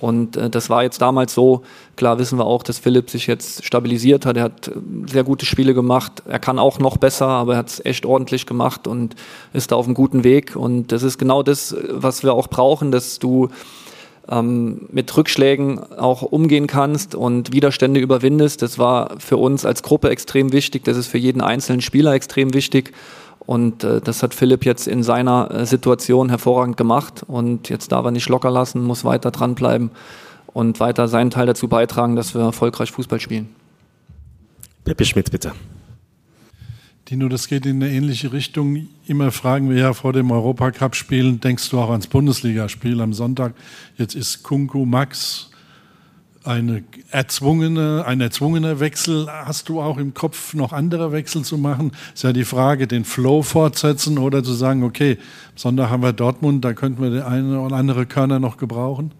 Und 0.00 0.36
äh, 0.36 0.48
das 0.50 0.70
war 0.70 0.82
jetzt 0.82 1.00
damals 1.00 1.34
so. 1.34 1.62
Klar 1.96 2.18
wissen 2.18 2.38
wir 2.38 2.46
auch, 2.46 2.62
dass 2.62 2.78
Philipp 2.78 3.10
sich 3.10 3.26
jetzt 3.26 3.64
stabilisiert 3.64 4.26
hat. 4.26 4.36
Er 4.36 4.44
hat 4.44 4.68
äh, 4.68 4.72
sehr 5.06 5.24
gute 5.24 5.44
Spiele 5.44 5.74
gemacht. 5.74 6.22
Er 6.26 6.38
kann 6.38 6.58
auch 6.58 6.78
noch 6.78 6.96
besser, 6.96 7.26
aber 7.26 7.54
er 7.54 7.58
hat 7.58 7.68
es 7.68 7.84
echt 7.84 8.06
ordentlich 8.06 8.46
gemacht 8.46 8.86
und 8.86 9.16
ist 9.52 9.72
da 9.72 9.76
auf 9.76 9.86
einem 9.86 9.94
guten 9.94 10.24
Weg. 10.24 10.54
Und 10.56 10.92
das 10.92 11.02
ist 11.02 11.18
genau 11.18 11.42
das, 11.42 11.74
was 11.90 12.22
wir 12.22 12.34
auch 12.34 12.48
brauchen, 12.48 12.92
dass 12.92 13.18
du 13.18 13.48
ähm, 14.30 14.86
mit 14.92 15.16
Rückschlägen 15.16 15.80
auch 15.94 16.22
umgehen 16.22 16.66
kannst 16.66 17.14
und 17.14 17.52
Widerstände 17.52 17.98
überwindest. 17.98 18.62
Das 18.62 18.78
war 18.78 19.18
für 19.18 19.36
uns 19.36 19.64
als 19.64 19.82
Gruppe 19.82 20.10
extrem 20.10 20.52
wichtig. 20.52 20.84
Das 20.84 20.96
ist 20.96 21.08
für 21.08 21.18
jeden 21.18 21.40
einzelnen 21.40 21.80
Spieler 21.80 22.12
extrem 22.12 22.54
wichtig. 22.54 22.92
Und 23.48 23.82
äh, 23.82 24.02
das 24.02 24.22
hat 24.22 24.34
Philipp 24.34 24.66
jetzt 24.66 24.86
in 24.86 25.02
seiner 25.02 25.50
äh, 25.50 25.64
Situation 25.64 26.28
hervorragend 26.28 26.76
gemacht. 26.76 27.24
Und 27.26 27.70
jetzt 27.70 27.90
darf 27.92 28.04
er 28.04 28.10
nicht 28.10 28.28
locker 28.28 28.50
lassen, 28.50 28.84
muss 28.84 29.06
weiter 29.06 29.30
dranbleiben 29.30 29.90
und 30.48 30.80
weiter 30.80 31.08
seinen 31.08 31.30
Teil 31.30 31.46
dazu 31.46 31.66
beitragen, 31.66 32.14
dass 32.14 32.34
wir 32.34 32.42
erfolgreich 32.42 32.90
Fußball 32.90 33.20
spielen. 33.20 33.48
Pepe 34.84 35.06
Schmidt, 35.06 35.30
bitte. 35.30 35.52
Dino, 37.08 37.30
das 37.30 37.48
geht 37.48 37.64
in 37.64 37.82
eine 37.82 37.90
ähnliche 37.90 38.34
Richtung. 38.34 38.86
Immer 39.06 39.32
fragen 39.32 39.70
wir 39.70 39.78
ja 39.78 39.94
vor 39.94 40.12
dem 40.12 40.30
Europacup-Spielen, 40.30 41.40
denkst 41.40 41.70
du 41.70 41.78
auch 41.78 41.88
ans 41.88 42.06
Bundesligaspiel 42.06 43.00
am 43.00 43.14
Sonntag? 43.14 43.54
Jetzt 43.96 44.14
ist 44.14 44.42
Kunku 44.42 44.84
Max 44.84 45.50
eine 46.48 46.82
erzwungene, 47.10 48.04
ein 48.06 48.20
erzwungener 48.22 48.80
Wechsel. 48.80 49.28
Hast 49.30 49.68
du 49.68 49.82
auch 49.82 49.98
im 49.98 50.14
Kopf 50.14 50.54
noch 50.54 50.72
andere 50.72 51.12
Wechsel 51.12 51.42
zu 51.42 51.58
machen? 51.58 51.92
Ist 52.14 52.24
ja 52.24 52.32
die 52.32 52.44
Frage, 52.44 52.86
den 52.86 53.04
Flow 53.04 53.42
fortsetzen 53.42 54.16
oder 54.16 54.42
zu 54.42 54.54
sagen, 54.54 54.82
okay, 54.82 55.18
Sonntag 55.54 55.90
haben 55.90 56.02
wir 56.02 56.14
Dortmund, 56.14 56.64
da 56.64 56.72
könnten 56.72 57.02
wir 57.02 57.10
den 57.10 57.22
einen 57.22 57.56
oder 57.56 57.76
andere 57.76 58.06
Körner 58.06 58.40
noch 58.40 58.56
gebrauchen? 58.56 59.12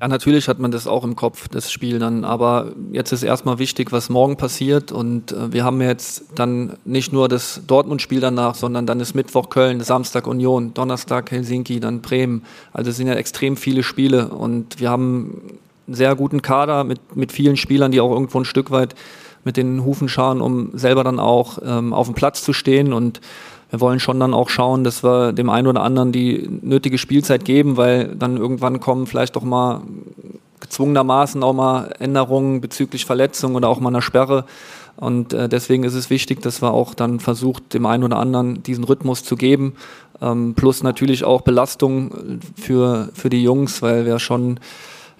Ja, 0.00 0.06
natürlich 0.06 0.46
hat 0.46 0.60
man 0.60 0.70
das 0.70 0.86
auch 0.86 1.02
im 1.02 1.16
Kopf, 1.16 1.48
das 1.48 1.72
Spiel 1.72 1.98
dann. 1.98 2.24
Aber 2.24 2.72
jetzt 2.92 3.10
ist 3.10 3.24
erstmal 3.24 3.58
wichtig, 3.58 3.90
was 3.90 4.08
morgen 4.08 4.36
passiert. 4.36 4.92
Und 4.92 5.32
äh, 5.32 5.52
wir 5.52 5.64
haben 5.64 5.80
jetzt 5.80 6.24
dann 6.36 6.76
nicht 6.84 7.12
nur 7.12 7.28
das 7.28 7.62
Dortmund-Spiel 7.66 8.20
danach, 8.20 8.54
sondern 8.54 8.86
dann 8.86 9.00
ist 9.00 9.14
Mittwoch 9.14 9.50
Köln, 9.50 9.80
Samstag 9.80 10.28
Union, 10.28 10.72
Donnerstag 10.72 11.32
Helsinki, 11.32 11.80
dann 11.80 12.00
Bremen. 12.00 12.44
Also 12.72 12.90
es 12.90 12.96
sind 12.96 13.08
ja 13.08 13.14
extrem 13.14 13.56
viele 13.56 13.82
Spiele. 13.82 14.28
Und 14.28 14.78
wir 14.78 14.88
haben 14.88 15.58
einen 15.88 15.94
sehr 15.94 16.14
guten 16.14 16.42
Kader 16.42 16.84
mit, 16.84 17.16
mit 17.16 17.32
vielen 17.32 17.56
Spielern, 17.56 17.90
die 17.90 18.00
auch 18.00 18.12
irgendwo 18.12 18.38
ein 18.38 18.44
Stück 18.44 18.70
weit 18.70 18.94
mit 19.42 19.56
den 19.56 19.84
Hufen 19.84 20.08
scharen, 20.08 20.40
um 20.40 20.78
selber 20.78 21.02
dann 21.02 21.18
auch 21.18 21.58
ähm, 21.64 21.92
auf 21.92 22.06
dem 22.06 22.14
Platz 22.14 22.44
zu 22.44 22.52
stehen. 22.52 22.92
Und 22.92 23.20
wir 23.70 23.80
wollen 23.80 24.00
schon 24.00 24.18
dann 24.18 24.34
auch 24.34 24.48
schauen, 24.48 24.84
dass 24.84 25.04
wir 25.04 25.32
dem 25.32 25.50
einen 25.50 25.66
oder 25.66 25.82
anderen 25.82 26.12
die 26.12 26.48
nötige 26.62 26.98
Spielzeit 26.98 27.44
geben, 27.44 27.76
weil 27.76 28.14
dann 28.14 28.36
irgendwann 28.36 28.80
kommen 28.80 29.06
vielleicht 29.06 29.36
doch 29.36 29.44
mal 29.44 29.82
gezwungenermaßen 30.60 31.42
auch 31.42 31.52
mal 31.52 31.94
Änderungen 31.98 32.60
bezüglich 32.60 33.04
Verletzungen 33.04 33.56
oder 33.56 33.68
auch 33.68 33.80
mal 33.80 33.90
einer 33.90 34.02
Sperre. 34.02 34.44
Und 34.96 35.32
äh, 35.32 35.48
deswegen 35.48 35.84
ist 35.84 35.94
es 35.94 36.10
wichtig, 36.10 36.42
dass 36.42 36.60
wir 36.60 36.72
auch 36.72 36.94
dann 36.94 37.20
versucht, 37.20 37.72
dem 37.74 37.86
einen 37.86 38.02
oder 38.02 38.16
anderen 38.16 38.62
diesen 38.62 38.84
Rhythmus 38.84 39.22
zu 39.22 39.36
geben. 39.36 39.74
Ähm, 40.20 40.54
plus 40.56 40.82
natürlich 40.82 41.24
auch 41.24 41.42
Belastung 41.42 42.40
für, 42.56 43.08
für 43.14 43.30
die 43.30 43.42
Jungs, 43.42 43.80
weil 43.82 44.06
wir 44.06 44.18
schon 44.18 44.58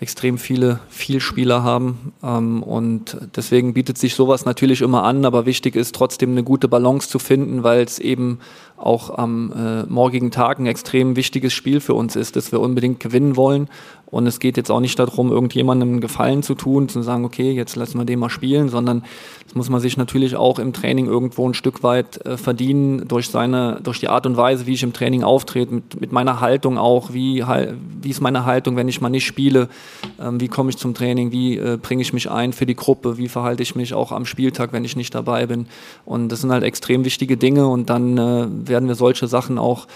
extrem 0.00 0.38
viele 0.38 0.80
Vielspieler 0.88 1.62
haben. 1.62 2.12
Ähm, 2.22 2.62
und 2.62 3.16
deswegen 3.34 3.74
bietet 3.74 3.98
sich 3.98 4.14
sowas 4.14 4.44
natürlich 4.44 4.80
immer 4.80 5.02
an, 5.02 5.24
aber 5.24 5.46
wichtig 5.46 5.76
ist 5.76 5.94
trotzdem 5.94 6.30
eine 6.30 6.44
gute 6.44 6.68
Balance 6.68 7.08
zu 7.08 7.18
finden, 7.18 7.62
weil 7.62 7.82
es 7.82 7.98
eben 7.98 8.38
auch 8.76 9.18
am 9.18 9.52
äh, 9.52 9.82
morgigen 9.84 10.30
Tag 10.30 10.60
ein 10.60 10.66
extrem 10.66 11.16
wichtiges 11.16 11.52
Spiel 11.52 11.80
für 11.80 11.94
uns 11.94 12.14
ist, 12.14 12.36
das 12.36 12.52
wir 12.52 12.60
unbedingt 12.60 13.00
gewinnen 13.00 13.36
wollen. 13.36 13.68
Und 14.06 14.26
es 14.26 14.38
geht 14.40 14.56
jetzt 14.56 14.70
auch 14.70 14.80
nicht 14.80 14.98
darum, 14.98 15.30
irgendjemandem 15.30 15.88
einen 15.90 16.00
Gefallen 16.00 16.42
zu 16.42 16.54
tun, 16.54 16.88
zu 16.88 17.02
sagen, 17.02 17.26
okay, 17.26 17.52
jetzt 17.52 17.76
lassen 17.76 17.98
wir 17.98 18.06
den 18.06 18.20
mal 18.20 18.30
spielen, 18.30 18.70
sondern 18.70 19.04
das 19.44 19.54
muss 19.54 19.68
man 19.68 19.80
sich 19.80 19.98
natürlich 19.98 20.36
auch 20.36 20.58
im 20.58 20.72
Training 20.72 21.06
irgendwo 21.06 21.46
ein 21.46 21.54
Stück 21.54 21.82
weit 21.82 22.24
äh, 22.24 22.38
verdienen 22.38 23.06
durch 23.08 23.28
seine, 23.28 23.80
durch 23.82 24.00
die 24.00 24.08
Art 24.08 24.26
und 24.26 24.36
Weise, 24.36 24.66
wie 24.66 24.74
ich 24.74 24.82
im 24.82 24.94
Training 24.94 25.24
auftrete, 25.24 25.74
mit, 25.74 26.00
mit 26.00 26.12
meiner 26.12 26.40
Haltung 26.40 26.78
auch, 26.78 27.12
wie, 27.12 27.44
wie 28.00 28.10
ist 28.10 28.20
meine 28.20 28.46
Haltung, 28.46 28.76
wenn 28.76 28.88
ich 28.88 29.00
mal 29.00 29.10
nicht 29.10 29.26
spiele, 29.26 29.68
ähm, 30.20 30.40
wie 30.40 30.48
komme 30.48 30.70
ich 30.70 30.76
zum 30.76 30.94
Training, 30.94 31.32
wie 31.32 31.56
äh, 31.56 31.78
bringe 31.80 32.02
ich 32.02 32.12
mich 32.12 32.30
ein 32.30 32.52
für 32.52 32.66
die 32.66 32.76
Gruppe, 32.76 33.18
wie 33.18 33.28
verhalte 33.28 33.62
ich 33.62 33.74
mich 33.74 33.94
auch 33.94 34.12
am 34.12 34.26
Spieltag, 34.26 34.72
wenn 34.72 34.84
ich 34.84 34.96
nicht 34.96 35.14
dabei 35.14 35.46
bin. 35.46 35.66
Und 36.04 36.30
das 36.30 36.40
sind 36.40 36.50
halt 36.50 36.64
extrem 36.64 37.04
wichtige 37.04 37.36
Dinge 37.36 37.66
und 37.66 37.90
dann 37.90 38.18
äh, 38.18 38.46
werden 38.68 38.88
wir 38.88 38.94
solche 38.94 39.28
Sachen 39.28 39.58
auch 39.58 39.86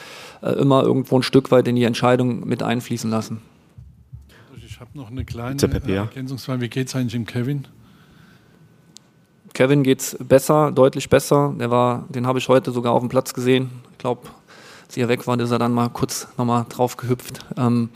äh, 0.43 0.51
immer 0.51 0.83
irgendwo 0.83 1.17
ein 1.17 1.23
Stück 1.23 1.51
weit 1.51 1.69
in 1.69 1.77
die 1.77 1.85
Entscheidung 1.85 2.47
mit 2.47 2.63
einfließen 2.63 3.11
lassen. 3.11 3.41
Ich 4.65 4.81
habe 4.81 4.91
noch 4.95 5.11
eine 5.11 5.25
kleine 5.25 5.57
äh, 5.63 5.95
Ergänzungsfrage. 5.95 6.61
Wie 6.61 6.69
geht 6.69 6.89
es 6.89 6.97
eigentlich 6.97 7.13
dem 7.13 7.27
Kevin? 7.27 7.67
Kevin 9.55 9.83
geht 9.83 10.01
es 10.01 10.17
besser, 10.19 10.73
deutlich 10.73 11.09
besser. 11.11 11.55
Der 11.59 11.71
war, 11.71 12.07
den 12.09 12.27
habe 12.27 12.39
ich 12.39 12.49
heute 12.49 12.73
sogar 12.73 12.93
auf 12.93 13.01
dem 13.01 13.09
Platz 13.09 13.35
gesehen. 13.35 13.71
Ich 13.93 13.99
glaube, 13.99 14.29
als 14.87 14.97
er 14.97 15.09
weg 15.09 15.27
war, 15.27 15.39
ist 15.39 15.51
er 15.51 15.59
dann 15.59 15.73
mal 15.73 15.89
kurz 15.91 16.29
nochmal 16.37 16.65
drauf 16.69 16.97
gehüpft. 16.97 17.45
Ähm, 17.57 17.91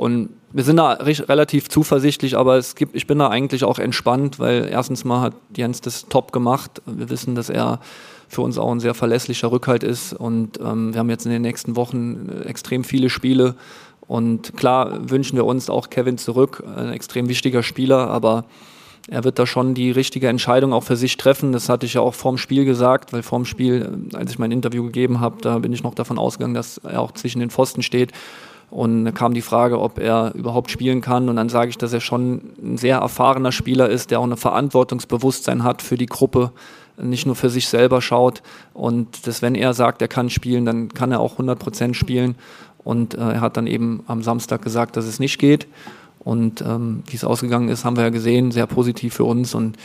und 0.00 0.30
wir 0.50 0.64
sind 0.64 0.78
da 0.78 0.92
relativ 0.92 1.68
zuversichtlich, 1.68 2.34
aber 2.34 2.56
es 2.56 2.74
gibt, 2.74 2.96
ich 2.96 3.06
bin 3.06 3.18
da 3.18 3.28
eigentlich 3.28 3.64
auch 3.64 3.78
entspannt, 3.78 4.38
weil 4.38 4.66
erstens 4.72 5.04
mal 5.04 5.20
hat 5.20 5.34
Jens 5.54 5.82
das 5.82 6.06
top 6.08 6.32
gemacht. 6.32 6.80
Wir 6.86 7.10
wissen, 7.10 7.34
dass 7.34 7.50
er 7.50 7.80
für 8.26 8.40
uns 8.40 8.56
auch 8.56 8.72
ein 8.72 8.80
sehr 8.80 8.94
verlässlicher 8.94 9.52
Rückhalt 9.52 9.82
ist. 9.82 10.14
Und 10.14 10.58
ähm, 10.58 10.94
wir 10.94 11.00
haben 11.00 11.10
jetzt 11.10 11.26
in 11.26 11.32
den 11.32 11.42
nächsten 11.42 11.76
Wochen 11.76 12.30
äh, 12.30 12.48
extrem 12.48 12.82
viele 12.82 13.10
Spiele. 13.10 13.56
Und 14.00 14.56
klar 14.56 15.10
wünschen 15.10 15.36
wir 15.36 15.44
uns 15.44 15.68
auch 15.68 15.90
Kevin 15.90 16.16
zurück, 16.16 16.64
ein 16.76 16.92
extrem 16.92 17.28
wichtiger 17.28 17.62
Spieler, 17.62 18.08
aber 18.08 18.46
er 19.06 19.24
wird 19.24 19.38
da 19.38 19.44
schon 19.44 19.74
die 19.74 19.90
richtige 19.90 20.28
Entscheidung 20.28 20.72
auch 20.72 20.84
für 20.84 20.96
sich 20.96 21.18
treffen. 21.18 21.52
Das 21.52 21.68
hatte 21.68 21.84
ich 21.84 21.92
ja 21.92 22.00
auch 22.00 22.14
vorm 22.14 22.38
Spiel 22.38 22.64
gesagt, 22.64 23.12
weil 23.12 23.22
vorm 23.22 23.44
Spiel, 23.44 24.08
äh, 24.14 24.16
als 24.16 24.30
ich 24.30 24.38
mein 24.38 24.50
Interview 24.50 24.82
gegeben 24.82 25.20
habe, 25.20 25.42
da 25.42 25.58
bin 25.58 25.74
ich 25.74 25.82
noch 25.82 25.94
davon 25.94 26.18
ausgegangen, 26.18 26.54
dass 26.54 26.78
er 26.78 27.02
auch 27.02 27.12
zwischen 27.12 27.40
den 27.40 27.50
Pfosten 27.50 27.82
steht. 27.82 28.12
Und 28.70 29.04
da 29.04 29.10
kam 29.10 29.34
die 29.34 29.42
Frage, 29.42 29.80
ob 29.80 29.98
er 29.98 30.32
überhaupt 30.34 30.70
spielen 30.70 31.00
kann. 31.00 31.28
Und 31.28 31.36
dann 31.36 31.48
sage 31.48 31.70
ich, 31.70 31.78
dass 31.78 31.92
er 31.92 32.00
schon 32.00 32.52
ein 32.62 32.78
sehr 32.78 32.98
erfahrener 32.98 33.52
Spieler 33.52 33.88
ist, 33.88 34.10
der 34.10 34.20
auch 34.20 34.24
ein 34.24 34.36
Verantwortungsbewusstsein 34.36 35.64
hat 35.64 35.82
für 35.82 35.96
die 35.96 36.06
Gruppe, 36.06 36.52
nicht 36.96 37.26
nur 37.26 37.34
für 37.34 37.50
sich 37.50 37.68
selber 37.68 38.00
schaut. 38.00 38.42
Und 38.72 39.26
dass 39.26 39.42
wenn 39.42 39.54
er 39.54 39.74
sagt, 39.74 40.02
er 40.02 40.08
kann 40.08 40.30
spielen, 40.30 40.64
dann 40.64 40.88
kann 40.88 41.10
er 41.10 41.20
auch 41.20 41.32
100 41.32 41.58
Prozent 41.58 41.96
spielen. 41.96 42.36
Und 42.78 43.14
äh, 43.14 43.18
er 43.18 43.40
hat 43.40 43.56
dann 43.56 43.66
eben 43.66 44.04
am 44.06 44.22
Samstag 44.22 44.62
gesagt, 44.62 44.96
dass 44.96 45.04
es 45.04 45.18
nicht 45.18 45.38
geht. 45.38 45.66
Und 46.20 46.60
ähm, 46.60 47.02
wie 47.06 47.16
es 47.16 47.24
ausgegangen 47.24 47.70
ist, 47.70 47.84
haben 47.84 47.96
wir 47.96 48.04
ja 48.04 48.10
gesehen, 48.10 48.52
sehr 48.52 48.66
positiv 48.66 49.14
für 49.14 49.24
uns. 49.24 49.54
Und 49.54 49.76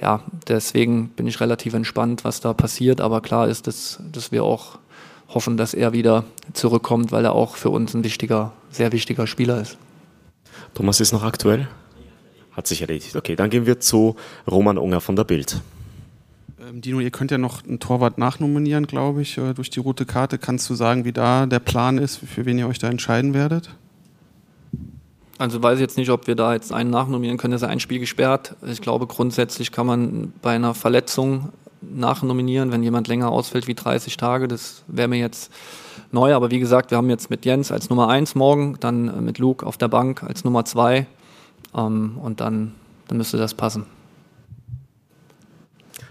ja, 0.00 0.20
deswegen 0.48 1.10
bin 1.10 1.26
ich 1.26 1.40
relativ 1.40 1.74
entspannt, 1.74 2.24
was 2.24 2.40
da 2.40 2.54
passiert, 2.54 3.02
aber 3.02 3.20
klar 3.20 3.46
ist, 3.46 3.66
dass, 3.66 4.00
dass 4.10 4.32
wir 4.32 4.42
auch 4.42 4.78
hoffen, 5.34 5.56
dass 5.56 5.74
er 5.74 5.92
wieder 5.92 6.24
zurückkommt, 6.52 7.12
weil 7.12 7.24
er 7.24 7.32
auch 7.32 7.56
für 7.56 7.70
uns 7.70 7.94
ein 7.94 8.04
wichtiger, 8.04 8.52
sehr 8.70 8.92
wichtiger 8.92 9.26
Spieler 9.26 9.60
ist. 9.60 9.78
Thomas 10.74 11.00
ist 11.00 11.12
noch 11.12 11.22
aktuell? 11.22 11.68
Hat 12.52 12.66
sich 12.66 12.82
erledigt. 12.82 13.16
Okay, 13.16 13.36
dann 13.36 13.50
gehen 13.50 13.66
wir 13.66 13.80
zu 13.80 14.16
Roman 14.50 14.78
Unger 14.78 15.00
von 15.00 15.16
der 15.16 15.24
Bild. 15.24 15.60
Ähm, 16.60 16.80
Dino, 16.80 17.00
ihr 17.00 17.10
könnt 17.10 17.30
ja 17.30 17.38
noch 17.38 17.64
einen 17.64 17.80
Torwart 17.80 18.18
nachnominieren, 18.18 18.86
glaube 18.86 19.22
ich, 19.22 19.38
äh, 19.38 19.54
durch 19.54 19.70
die 19.70 19.80
rote 19.80 20.04
Karte. 20.04 20.38
Kannst 20.38 20.68
du 20.68 20.74
sagen, 20.74 21.04
wie 21.04 21.12
da 21.12 21.46
der 21.46 21.60
Plan 21.60 21.98
ist, 21.98 22.18
für 22.18 22.44
wen 22.44 22.58
ihr 22.58 22.68
euch 22.68 22.78
da 22.78 22.88
entscheiden 22.88 23.34
werdet? 23.34 23.70
Also 25.38 25.62
weiß 25.62 25.76
ich 25.76 25.80
jetzt 25.80 25.96
nicht, 25.96 26.10
ob 26.10 26.26
wir 26.26 26.36
da 26.36 26.52
jetzt 26.52 26.72
einen 26.72 26.90
nachnominieren 26.90 27.38
können. 27.38 27.54
Es 27.54 27.62
ist 27.62 27.68
ein 27.68 27.80
Spiel 27.80 27.98
gesperrt. 27.98 28.54
Ich 28.66 28.80
glaube, 28.80 29.06
grundsätzlich 29.06 29.72
kann 29.72 29.86
man 29.86 30.32
bei 30.40 30.54
einer 30.54 30.74
Verletzung 30.74 31.48
nachnominieren, 31.82 32.72
wenn 32.72 32.82
jemand 32.82 33.08
länger 33.08 33.30
ausfällt 33.30 33.66
wie 33.66 33.74
30 33.74 34.16
Tage. 34.16 34.48
Das 34.48 34.82
wäre 34.86 35.08
mir 35.08 35.18
jetzt 35.18 35.52
neu. 36.10 36.34
Aber 36.34 36.50
wie 36.50 36.58
gesagt, 36.58 36.90
wir 36.90 36.98
haben 36.98 37.10
jetzt 37.10 37.30
mit 37.30 37.44
Jens 37.44 37.72
als 37.72 37.90
Nummer 37.90 38.08
1 38.08 38.34
morgen, 38.34 38.76
dann 38.80 39.24
mit 39.24 39.38
Luke 39.38 39.66
auf 39.66 39.76
der 39.76 39.88
Bank 39.88 40.22
als 40.22 40.44
Nummer 40.44 40.64
2 40.64 41.06
Ähm, 41.74 42.18
und 42.20 42.40
dann, 42.40 42.74
dann 43.08 43.16
müsste 43.16 43.38
das 43.38 43.54
passen. 43.54 43.86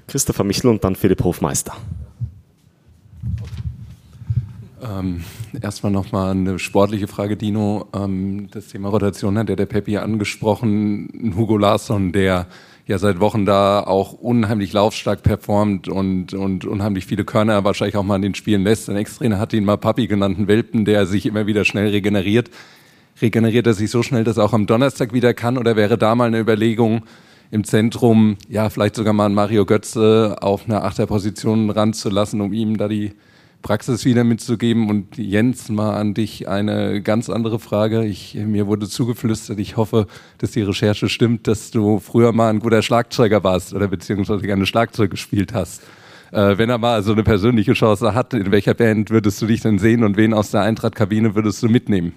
Christopher 0.08 0.44
Michel 0.44 0.72
und 0.72 0.84
dann 0.84 0.96
Philipp 0.96 1.24
Hofmeister. 1.24 1.74
Ähm, 4.82 5.24
erstmal 5.62 5.92
nochmal 5.92 6.32
eine 6.32 6.58
sportliche 6.58 7.08
Frage, 7.08 7.38
Dino. 7.38 7.88
Ähm, 7.94 8.50
das 8.52 8.68
Thema 8.70 8.90
Rotation 8.90 9.38
hat 9.38 9.50
ja 9.50 9.56
der 9.56 9.68
Peppi 9.68 9.98
angesprochen. 9.98 11.34
Hugo 11.38 11.58
Larsson, 11.58 12.12
der 12.12 12.48
ja 12.92 13.00
seit 13.00 13.20
Wochen 13.20 13.46
da 13.46 13.82
auch 13.82 14.14
unheimlich 14.14 14.74
laufstark 14.74 15.24
performt 15.24 15.88
und, 15.88 16.34
und 16.34 16.66
unheimlich 16.66 17.06
viele 17.06 17.26
Körner 17.26 17.64
wahrscheinlich 17.64 17.96
auch 17.96 18.04
mal 18.04 18.18
in 18.18 18.22
den 18.22 18.36
Spielen 18.36 18.64
lässt. 18.64 18.90
Ein 18.90 18.98
Ex-Trainer 18.98 19.40
hat 19.40 19.54
ihn 19.54 19.66
mal 19.66 19.78
Papi 19.78 20.08
genannt, 20.08 20.38
einen 20.38 20.48
Welpen, 20.48 20.86
der 20.86 21.06
sich 21.06 21.26
immer 21.26 21.48
wieder 21.48 21.66
schnell 21.66 21.90
regeneriert. 21.90 22.52
Regeneriert 23.22 23.66
er 23.66 23.74
sich 23.74 23.90
so 23.90 24.04
schnell, 24.04 24.24
dass 24.24 24.38
er 24.38 24.44
auch 24.44 24.54
am 24.54 24.68
Donnerstag 24.68 25.14
wieder 25.14 25.34
kann? 25.34 25.58
Oder 25.58 25.76
wäre 25.76 25.98
da 25.98 26.14
mal 26.16 26.28
eine 26.28 26.40
Überlegung, 26.40 27.04
im 27.52 27.66
Zentrum, 27.66 28.38
ja, 28.48 28.70
vielleicht 28.70 28.96
sogar 28.96 29.12
mal 29.12 29.26
einen 29.26 29.36
Mario 29.36 29.66
Götze 29.66 30.38
auf 30.40 30.66
eine 30.66 30.84
Achterposition 30.84 31.70
ranzulassen, 31.70 32.40
um 32.40 32.54
ihm 32.54 32.78
da 32.78 32.88
die 32.88 33.12
Praxis 33.62 34.06
wieder 34.06 34.24
mitzugeben. 34.24 34.90
Und 34.90 35.18
Jens, 35.18 35.70
mal 35.70 35.96
an 35.96 36.14
dich 36.14 36.48
eine 36.48 37.02
ganz 37.02 37.30
andere 37.30 37.60
Frage. 37.60 38.06
Ich, 38.06 38.36
mir 38.36 38.68
wurde 38.68 38.88
zugeflüstert, 38.88 39.60
ich 39.60 39.78
hoffe, 39.78 40.08
dass 40.38 40.52
die 40.52 40.62
Recherche 40.62 41.10
stimmt, 41.10 41.48
dass 41.48 41.72
du 41.72 42.00
früher 42.00 42.32
mal 42.32 42.50
ein 42.50 42.60
guter 42.60 42.82
Schlagzeuger 42.82 43.44
warst 43.44 43.74
oder 43.74 43.88
beziehungsweise 43.88 44.42
gerne 44.46 44.66
Schlagzeug 44.66 45.12
gespielt 45.12 45.54
hast. 45.54 45.84
Äh, 46.32 46.58
wenn 46.58 46.70
er 46.70 46.78
mal 46.78 47.04
so 47.04 47.12
eine 47.12 47.24
persönliche 47.24 47.74
Chance 47.74 48.14
hat, 48.16 48.34
in 48.34 48.52
welcher 48.52 48.74
Band 48.74 49.10
würdest 49.10 49.42
du 49.42 49.48
dich 49.48 49.62
denn 49.62 49.80
sehen 49.80 50.04
und 50.04 50.18
wen 50.18 50.34
aus 50.34 50.52
der 50.52 50.62
Eintracht-Kabine 50.62 51.36
würdest 51.36 51.62
du 51.62 51.68
mitnehmen? 51.68 52.14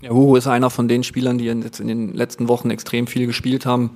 Ja, 0.00 0.10
Hugo 0.10 0.36
ist 0.36 0.46
einer 0.46 0.68
von 0.68 0.86
den 0.86 1.02
Spielern, 1.02 1.38
die 1.38 1.46
jetzt 1.46 1.80
in 1.80 1.88
den 1.88 2.12
letzten 2.12 2.48
Wochen 2.48 2.70
extrem 2.70 3.06
viel 3.06 3.26
gespielt 3.26 3.64
haben. 3.64 3.92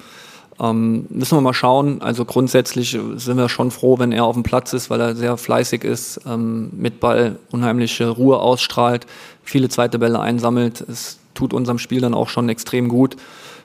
Ähm, 0.61 1.07
müssen 1.11 1.37
wir 1.37 1.41
mal 1.41 1.55
schauen. 1.55 2.03
Also 2.03 2.25
grundsätzlich 2.25 2.99
sind 3.17 3.37
wir 3.37 3.49
schon 3.49 3.71
froh, 3.71 3.99
wenn 3.99 4.12
er 4.12 4.25
auf 4.25 4.35
dem 4.35 4.43
Platz 4.43 4.73
ist, 4.73 4.91
weil 4.91 5.00
er 5.00 5.15
sehr 5.15 5.37
fleißig 5.37 5.85
ist, 5.85 6.21
ähm, 6.27 6.71
mit 6.73 7.00
Ball 7.00 7.37
unheimliche 7.53 8.09
Ruhe 8.09 8.38
ausstrahlt, 8.38 9.07
viele 9.45 9.69
zweite 9.69 9.99
Bälle 9.99 10.21
einsammelt. 10.21 10.81
Es 10.81 11.19
tut 11.35 11.53
unserem 11.53 11.79
Spiel 11.79 12.00
dann 12.00 12.15
auch 12.15 12.29
schon 12.29 12.49
extrem 12.49 12.88
gut. 12.88 13.17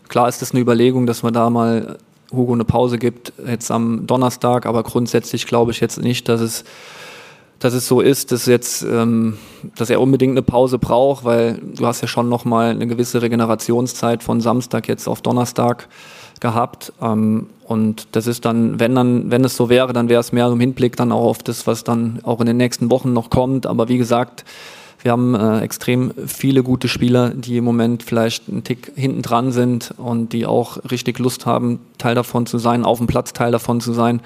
Klar 0.07 0.29
ist 0.29 0.41
das 0.41 0.51
eine 0.51 0.59
Überlegung, 0.59 1.07
dass 1.07 1.23
man 1.23 1.33
da 1.33 1.49
mal 1.49 1.97
Hugo 2.31 2.53
eine 2.53 2.65
Pause 2.65 2.97
gibt, 2.97 3.33
jetzt 3.45 3.71
am 3.71 4.05
Donnerstag, 4.05 4.65
aber 4.65 4.83
grundsätzlich 4.83 5.47
glaube 5.47 5.71
ich 5.71 5.79
jetzt 5.79 5.99
nicht, 5.99 6.29
dass 6.29 6.41
es 6.41 6.63
dass 7.59 7.73
es 7.73 7.87
so 7.87 8.01
ist, 8.01 8.33
dass 8.33 8.45
jetzt, 8.45 8.83
ähm, 8.83 9.37
dass 9.77 9.89
er 9.89 10.01
unbedingt 10.01 10.31
eine 10.31 10.41
Pause 10.41 10.79
braucht, 10.79 11.23
weil 11.23 11.61
du 11.63 11.87
hast 11.87 12.01
ja 12.01 12.09
schon 12.09 12.27
noch 12.27 12.43
mal 12.43 12.71
eine 12.71 12.87
gewisse 12.87 13.21
Regenerationszeit 13.21 14.21
von 14.21 14.41
Samstag 14.41 14.89
jetzt 14.89 15.07
auf 15.07 15.21
Donnerstag 15.21 15.87
gehabt. 16.39 16.93
Ähm, 17.01 17.47
und 17.65 18.07
das 18.11 18.27
ist 18.27 18.45
dann, 18.45 18.79
wenn 18.79 18.95
dann, 18.95 19.31
wenn 19.31 19.43
es 19.43 19.55
so 19.55 19.69
wäre, 19.69 19.93
dann 19.93 20.09
wäre 20.09 20.19
es 20.19 20.31
mehr 20.31 20.47
im 20.47 20.59
Hinblick 20.59 20.95
dann 20.95 21.11
auch 21.11 21.25
auf 21.25 21.43
das, 21.43 21.65
was 21.65 21.83
dann 21.83 22.19
auch 22.23 22.39
in 22.39 22.45
den 22.45 22.57
nächsten 22.57 22.89
Wochen 22.91 23.13
noch 23.13 23.29
kommt. 23.29 23.65
Aber 23.65 23.87
wie 23.87 23.97
gesagt, 23.97 24.43
wir 25.01 25.11
haben 25.11 25.35
äh, 25.35 25.59
extrem 25.59 26.13
viele 26.27 26.63
gute 26.63 26.87
Spieler, 26.87 27.31
die 27.31 27.57
im 27.57 27.65
Moment 27.65 28.03
vielleicht 28.03 28.47
einen 28.47 28.63
Tick 28.63 28.91
hinten 28.95 29.21
dran 29.21 29.51
sind 29.51 29.93
und 29.97 30.31
die 30.31 30.45
auch 30.45 30.77
richtig 30.89 31.19
Lust 31.19 31.45
haben, 31.45 31.79
Teil 31.97 32.15
davon 32.15 32.45
zu 32.45 32.57
sein, 32.57 32.85
auf 32.85 32.99
dem 32.99 33.07
Platz 33.07 33.33
Teil 33.33 33.51
davon 33.51 33.81
zu 33.81 33.91
sein. 33.91 34.21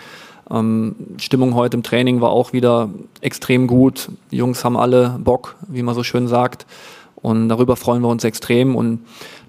Ähm, 0.51 0.95
Stimmung 1.17 1.55
heute 1.55 1.77
im 1.77 1.83
Training 1.83 2.21
war 2.21 2.29
auch 2.29 2.53
wieder 2.53 2.89
extrem 3.21 3.65
gut. 3.65 4.09
Die 4.31 4.37
Jungs 4.37 4.63
haben 4.63 4.77
alle 4.77 5.19
Bock, 5.23 5.55
wie 5.67 5.81
man 5.81 5.95
so 5.95 6.03
schön 6.03 6.27
sagt. 6.27 6.67
Und 7.15 7.49
darüber 7.49 7.75
freuen 7.75 8.03
wir 8.03 8.09
uns 8.09 8.23
extrem. 8.23 8.75
Und 8.75 8.99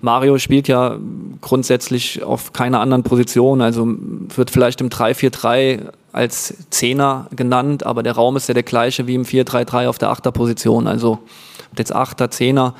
Mario 0.01 0.39
spielt 0.39 0.69
ja 0.69 0.97
grundsätzlich 1.41 2.23
auf 2.23 2.53
keiner 2.53 2.81
anderen 2.81 3.03
Position. 3.03 3.61
Also 3.61 3.87
wird 4.35 4.51
vielleicht 4.51 4.81
im 4.81 4.89
3-4-3 4.89 5.91
als 6.13 6.55
Zehner 6.71 7.27
genannt, 7.35 7.85
aber 7.85 8.03
der 8.03 8.13
Raum 8.13 8.37
ist 8.37 8.49
ja 8.49 8.55
der 8.55 8.63
gleiche 8.63 9.07
wie 9.07 9.15
im 9.15 9.25
4-3-3 9.25 9.89
auf 9.89 9.99
der 9.99 10.11
Achterposition. 10.11 10.87
Also 10.87 11.19
jetzt 11.77 11.95
Achter, 11.95 12.31
Zehner. 12.31 12.75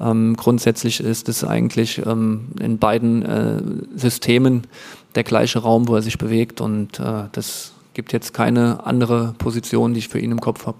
Ähm, 0.00 0.36
grundsätzlich 0.36 1.00
ist 1.00 1.28
es 1.28 1.44
eigentlich 1.44 2.04
ähm, 2.04 2.48
in 2.60 2.78
beiden 2.78 3.22
äh, 3.22 3.62
Systemen 3.96 4.66
der 5.14 5.24
gleiche 5.24 5.60
Raum, 5.60 5.88
wo 5.88 5.94
er 5.94 6.02
sich 6.02 6.18
bewegt. 6.18 6.60
Und 6.60 6.98
äh, 6.98 7.24
das 7.32 7.72
gibt 7.94 8.12
jetzt 8.12 8.34
keine 8.34 8.84
andere 8.84 9.34
Position, 9.38 9.94
die 9.94 10.00
ich 10.00 10.08
für 10.08 10.18
ihn 10.18 10.32
im 10.32 10.40
Kopf 10.40 10.66
habe. 10.66 10.78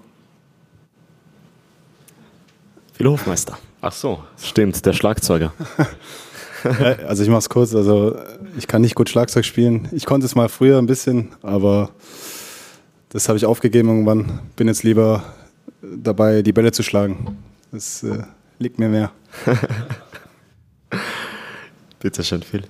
Phil 2.93 3.07
Hofmeister. 3.07 3.57
Ach 3.85 3.91
so, 3.91 4.23
stimmt, 4.41 4.85
der 4.85 4.93
Schlagzeuger. 4.93 5.51
also 7.05 7.21
ich 7.21 7.27
mache 7.27 7.39
es 7.39 7.49
kurz. 7.49 7.75
Also 7.75 8.17
ich 8.57 8.65
kann 8.65 8.81
nicht 8.81 8.95
gut 8.95 9.09
Schlagzeug 9.09 9.43
spielen. 9.43 9.89
Ich 9.91 10.05
konnte 10.05 10.25
es 10.25 10.35
mal 10.35 10.47
früher 10.47 10.77
ein 10.77 10.85
bisschen, 10.85 11.33
aber 11.41 11.89
das 13.09 13.27
habe 13.27 13.37
ich 13.37 13.45
aufgegeben 13.45 13.89
irgendwann. 13.89 14.39
Bin 14.55 14.69
jetzt 14.69 14.83
lieber 14.83 15.25
dabei, 15.81 16.43
die 16.43 16.53
Bälle 16.53 16.71
zu 16.71 16.81
schlagen. 16.81 17.37
Das 17.73 18.03
äh, 18.03 18.23
liegt 18.57 18.79
mir 18.79 18.87
mehr. 18.87 19.11
Bitte 21.99 22.23
schön, 22.23 22.41
Phil. 22.41 22.63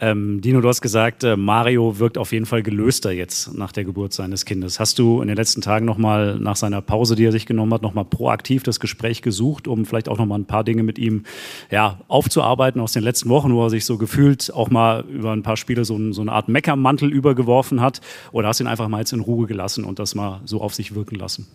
Ähm, 0.00 0.40
Dino, 0.40 0.60
du 0.60 0.68
hast 0.68 0.80
gesagt, 0.80 1.22
äh, 1.22 1.36
Mario 1.36 2.00
wirkt 2.00 2.18
auf 2.18 2.32
jeden 2.32 2.46
Fall 2.46 2.64
gelöster 2.64 3.12
jetzt 3.12 3.54
nach 3.54 3.70
der 3.70 3.84
Geburt 3.84 4.12
seines 4.12 4.44
Kindes. 4.44 4.80
Hast 4.80 4.98
du 4.98 5.20
in 5.22 5.28
den 5.28 5.36
letzten 5.36 5.60
Tagen 5.60 5.86
nochmal 5.86 6.36
nach 6.36 6.56
seiner 6.56 6.82
Pause, 6.82 7.14
die 7.14 7.24
er 7.24 7.30
sich 7.30 7.46
genommen 7.46 7.72
hat, 7.72 7.82
nochmal 7.82 8.04
proaktiv 8.04 8.64
das 8.64 8.80
Gespräch 8.80 9.22
gesucht, 9.22 9.68
um 9.68 9.86
vielleicht 9.86 10.08
auch 10.08 10.18
nochmal 10.18 10.40
ein 10.40 10.46
paar 10.46 10.64
Dinge 10.64 10.82
mit 10.82 10.98
ihm 10.98 11.22
ja, 11.70 12.00
aufzuarbeiten 12.08 12.80
aus 12.80 12.92
den 12.92 13.04
letzten 13.04 13.28
Wochen, 13.28 13.54
wo 13.54 13.64
er 13.64 13.70
sich 13.70 13.84
so 13.84 13.96
gefühlt 13.96 14.52
auch 14.52 14.68
mal 14.68 15.04
über 15.08 15.30
ein 15.30 15.44
paar 15.44 15.56
Spiele 15.56 15.84
so, 15.84 16.12
so 16.12 16.22
eine 16.22 16.32
Art 16.32 16.48
Meckermantel 16.48 17.12
übergeworfen 17.12 17.80
hat? 17.80 18.00
Oder 18.32 18.48
hast 18.48 18.58
du 18.58 18.64
ihn 18.64 18.68
einfach 18.68 18.88
mal 18.88 18.98
jetzt 18.98 19.12
in 19.12 19.20
Ruhe 19.20 19.46
gelassen 19.46 19.84
und 19.84 20.00
das 20.00 20.16
mal 20.16 20.40
so 20.44 20.60
auf 20.60 20.74
sich 20.74 20.96
wirken 20.96 21.14
lassen? 21.14 21.46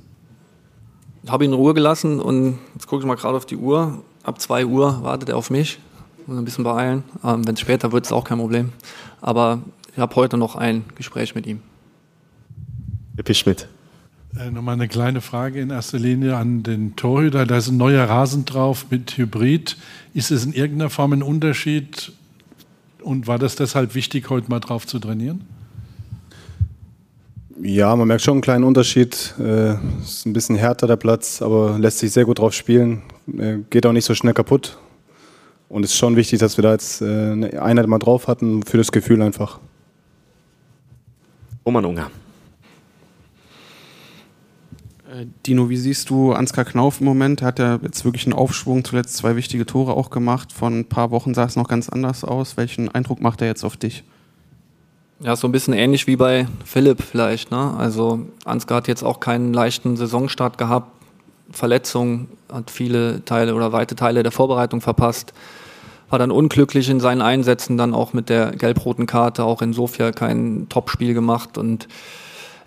Ich 1.23 1.29
habe 1.29 1.43
ihn 1.43 1.51
in 1.51 1.57
Ruhe 1.57 1.73
gelassen 1.73 2.21
und 2.21 2.57
jetzt 2.73 2.87
gucke 2.87 3.01
ich 3.01 3.07
mal 3.07 3.15
gerade 3.15 3.35
auf 3.35 3.45
die 3.45 3.57
Uhr. 3.57 4.01
Ab 4.23 4.39
2 4.39 4.65
Uhr 4.65 5.03
wartet 5.03 5.27
er 5.27 5.35
auf 5.35 5.49
mich 5.49 5.79
muss 6.29 6.37
ein 6.37 6.45
bisschen 6.45 6.63
beeilen. 6.63 7.03
Ähm, 7.23 7.45
Wenn 7.45 7.55
es 7.55 7.59
später 7.59 7.91
wird, 7.91 8.05
ist 8.05 8.11
auch 8.11 8.23
kein 8.23 8.37
Problem. 8.37 8.69
Aber 9.19 9.61
ich 9.91 9.99
habe 9.99 10.15
heute 10.15 10.37
noch 10.37 10.55
ein 10.55 10.85
Gespräch 10.95 11.35
mit 11.35 11.47
ihm. 11.47 11.61
Herr 13.17 13.33
Schmidt. 13.33 13.67
Äh, 14.39 14.51
Nochmal 14.51 14.75
eine 14.75 14.87
kleine 14.87 15.21
Frage 15.21 15.59
in 15.59 15.71
erster 15.71 15.97
Linie 15.97 16.37
an 16.37 16.63
den 16.63 16.95
Torhüter. 16.95 17.45
Da 17.45 17.57
ist 17.57 17.69
ein 17.69 17.77
neuer 17.77 18.07
Rasen 18.07 18.45
drauf 18.45 18.85
mit 18.91 19.17
Hybrid. 19.17 19.75
Ist 20.13 20.31
es 20.31 20.45
in 20.45 20.53
irgendeiner 20.53 20.89
Form 20.89 21.13
ein 21.13 21.23
Unterschied? 21.23 22.13
Und 23.01 23.27
war 23.27 23.39
das 23.39 23.55
deshalb 23.55 23.95
wichtig, 23.95 24.29
heute 24.29 24.49
mal 24.49 24.59
drauf 24.59 24.85
zu 24.85 24.99
trainieren? 24.99 25.41
Ja, 27.61 27.93
man 27.95 28.07
merkt 28.07 28.23
schon 28.23 28.33
einen 28.35 28.41
kleinen 28.41 28.63
Unterschied. 28.63 29.33
Äh, 29.39 29.73
ist 30.01 30.25
ein 30.25 30.33
bisschen 30.33 30.55
härter 30.55 30.85
der 30.87 30.95
Platz, 30.95 31.41
aber 31.41 31.77
lässt 31.79 31.99
sich 31.99 32.11
sehr 32.11 32.25
gut 32.25 32.39
drauf 32.39 32.53
spielen. 32.53 33.01
Äh, 33.37 33.57
geht 33.69 33.85
auch 33.85 33.93
nicht 33.93 34.05
so 34.05 34.13
schnell 34.13 34.33
kaputt. 34.33 34.77
Und 35.69 35.85
es 35.85 35.91
ist 35.91 35.97
schon 35.97 36.15
wichtig, 36.15 36.39
dass 36.39 36.57
wir 36.57 36.63
da 36.63 36.71
jetzt 36.71 37.01
äh, 37.01 37.05
eine 37.05 37.61
Einheit 37.61 37.87
mal 37.87 37.99
drauf 37.99 38.27
hatten, 38.27 38.63
für 38.63 38.77
das 38.77 38.91
Gefühl 38.91 39.21
einfach. 39.21 39.59
Roman 41.63 41.85
Unger. 41.85 42.09
Äh, 45.07 45.27
Dino, 45.45 45.69
wie 45.69 45.77
siehst 45.77 46.09
du 46.09 46.33
Ansgar 46.33 46.65
Knauf 46.65 47.01
im 47.01 47.05
Moment? 47.05 47.43
Hat 47.43 47.59
er 47.59 47.79
jetzt 47.83 48.03
wirklich 48.03 48.25
einen 48.25 48.33
Aufschwung, 48.33 48.83
zuletzt 48.83 49.15
zwei 49.15 49.35
wichtige 49.35 49.67
Tore 49.67 49.93
auch 49.93 50.09
gemacht. 50.09 50.51
Vor 50.51 50.69
ein 50.69 50.85
paar 50.85 51.11
Wochen 51.11 51.35
sah 51.35 51.45
es 51.45 51.55
noch 51.55 51.67
ganz 51.67 51.87
anders 51.87 52.23
aus. 52.23 52.57
Welchen 52.57 52.89
Eindruck 52.89 53.21
macht 53.21 53.41
er 53.41 53.47
jetzt 53.47 53.63
auf 53.63 53.77
dich? 53.77 54.03
Ja, 55.19 55.35
so 55.35 55.47
ein 55.47 55.51
bisschen 55.51 55.75
ähnlich 55.75 56.07
wie 56.07 56.15
bei 56.15 56.47
Philipp 56.65 57.03
vielleicht. 57.03 57.51
Ne? 57.51 57.75
Also 57.77 58.25
Ansgar 58.43 58.77
hat 58.77 58.87
jetzt 58.87 59.03
auch 59.03 59.19
keinen 59.19 59.53
leichten 59.53 59.97
Saisonstart 59.97 60.57
gehabt. 60.57 60.93
Verletzung, 61.51 62.27
hat 62.51 62.71
viele 62.71 63.23
Teile 63.25 63.53
oder 63.53 63.71
weite 63.71 63.95
Teile 63.95 64.23
der 64.23 64.31
Vorbereitung 64.31 64.81
verpasst 64.81 65.33
war 66.09 66.19
dann 66.19 66.31
unglücklich 66.31 66.89
in 66.89 66.99
seinen 66.99 67.21
Einsätzen, 67.21 67.77
dann 67.77 67.93
auch 67.93 68.13
mit 68.13 68.29
der 68.29 68.51
gelb-roten 68.51 69.05
Karte, 69.05 69.43
auch 69.43 69.61
in 69.61 69.73
Sofia 69.73 70.11
kein 70.11 70.67
Topspiel 70.69 71.13
gemacht 71.13 71.57
und 71.57 71.87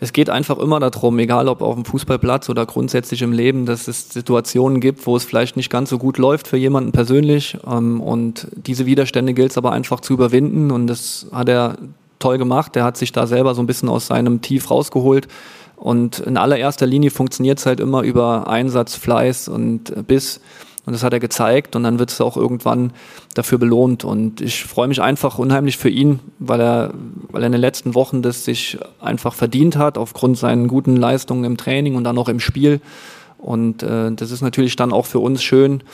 es 0.02 0.12
geht 0.12 0.30
einfach 0.30 0.58
immer 0.58 0.80
darum, 0.80 1.16
egal 1.20 1.46
ob 1.46 1.62
auf 1.62 1.76
dem 1.76 1.84
Fußballplatz 1.84 2.48
oder 2.48 2.66
grundsätzlich 2.66 3.22
im 3.22 3.30
Leben, 3.30 3.66
dass 3.66 3.86
es 3.86 4.08
Situationen 4.08 4.80
gibt, 4.80 5.06
wo 5.06 5.14
es 5.14 5.24
vielleicht 5.24 5.56
nicht 5.56 5.70
ganz 5.70 5.90
so 5.90 5.98
gut 5.98 6.18
läuft 6.18 6.48
für 6.48 6.56
jemanden 6.56 6.90
persönlich. 6.90 7.56
Ähm, 7.64 8.00
und 8.00 8.48
diese 8.50 8.84
Widerstände 8.84 9.32
gilt 9.32 9.52
es 9.52 9.58
aber 9.58 9.70
einfach 9.70 10.00
zu 10.00 10.12
überwinden. 10.12 10.72
Und 10.72 10.88
das 10.88 11.28
hat 11.30 11.48
er 11.48 11.78
toll 12.18 12.36
gemacht. 12.36 12.74
Er 12.74 12.82
hat 12.82 12.96
sich 12.96 13.12
da 13.12 13.28
selber 13.28 13.54
so 13.54 13.62
ein 13.62 13.68
bisschen 13.68 13.88
aus 13.88 14.08
seinem 14.08 14.40
Tief 14.40 14.72
rausgeholt. 14.72 15.28
Und 15.76 16.18
in 16.18 16.36
allererster 16.36 16.86
Linie 16.86 17.12
funktioniert 17.12 17.60
es 17.60 17.66
halt 17.66 17.78
immer 17.78 18.02
über 18.02 18.48
Einsatz, 18.48 18.96
Fleiß 18.96 19.46
und 19.46 20.08
Biss. 20.08 20.40
Und 20.84 20.94
das 20.94 21.04
hat 21.04 21.12
er 21.12 21.20
gezeigt 21.20 21.76
und 21.76 21.84
dann 21.84 22.00
wird 22.00 22.10
es 22.10 22.20
auch 22.20 22.36
irgendwann 22.36 22.92
dafür 23.34 23.58
belohnt. 23.58 24.04
Und 24.04 24.40
ich 24.40 24.64
freue 24.64 24.88
mich 24.88 25.00
einfach 25.00 25.38
unheimlich 25.38 25.76
für 25.76 25.88
ihn, 25.88 26.18
weil 26.40 26.60
er, 26.60 26.94
weil 27.30 27.42
er 27.42 27.46
in 27.46 27.52
den 27.52 27.60
letzten 27.60 27.94
Wochen 27.94 28.20
das 28.20 28.44
sich 28.44 28.78
einfach 29.00 29.34
verdient 29.34 29.76
hat, 29.76 29.96
aufgrund 29.96 30.38
seinen 30.38 30.66
guten 30.66 30.96
Leistungen 30.96 31.44
im 31.44 31.56
Training 31.56 31.94
und 31.94 32.02
dann 32.02 32.18
auch 32.18 32.28
im 32.28 32.40
Spiel. 32.40 32.80
Und 33.38 33.84
äh, 33.84 34.10
das 34.12 34.32
ist 34.32 34.40
natürlich 34.40 34.74
dann 34.74 34.92
auch 34.92 35.06
für 35.06 35.20
uns 35.20 35.42
schön, 35.42 35.84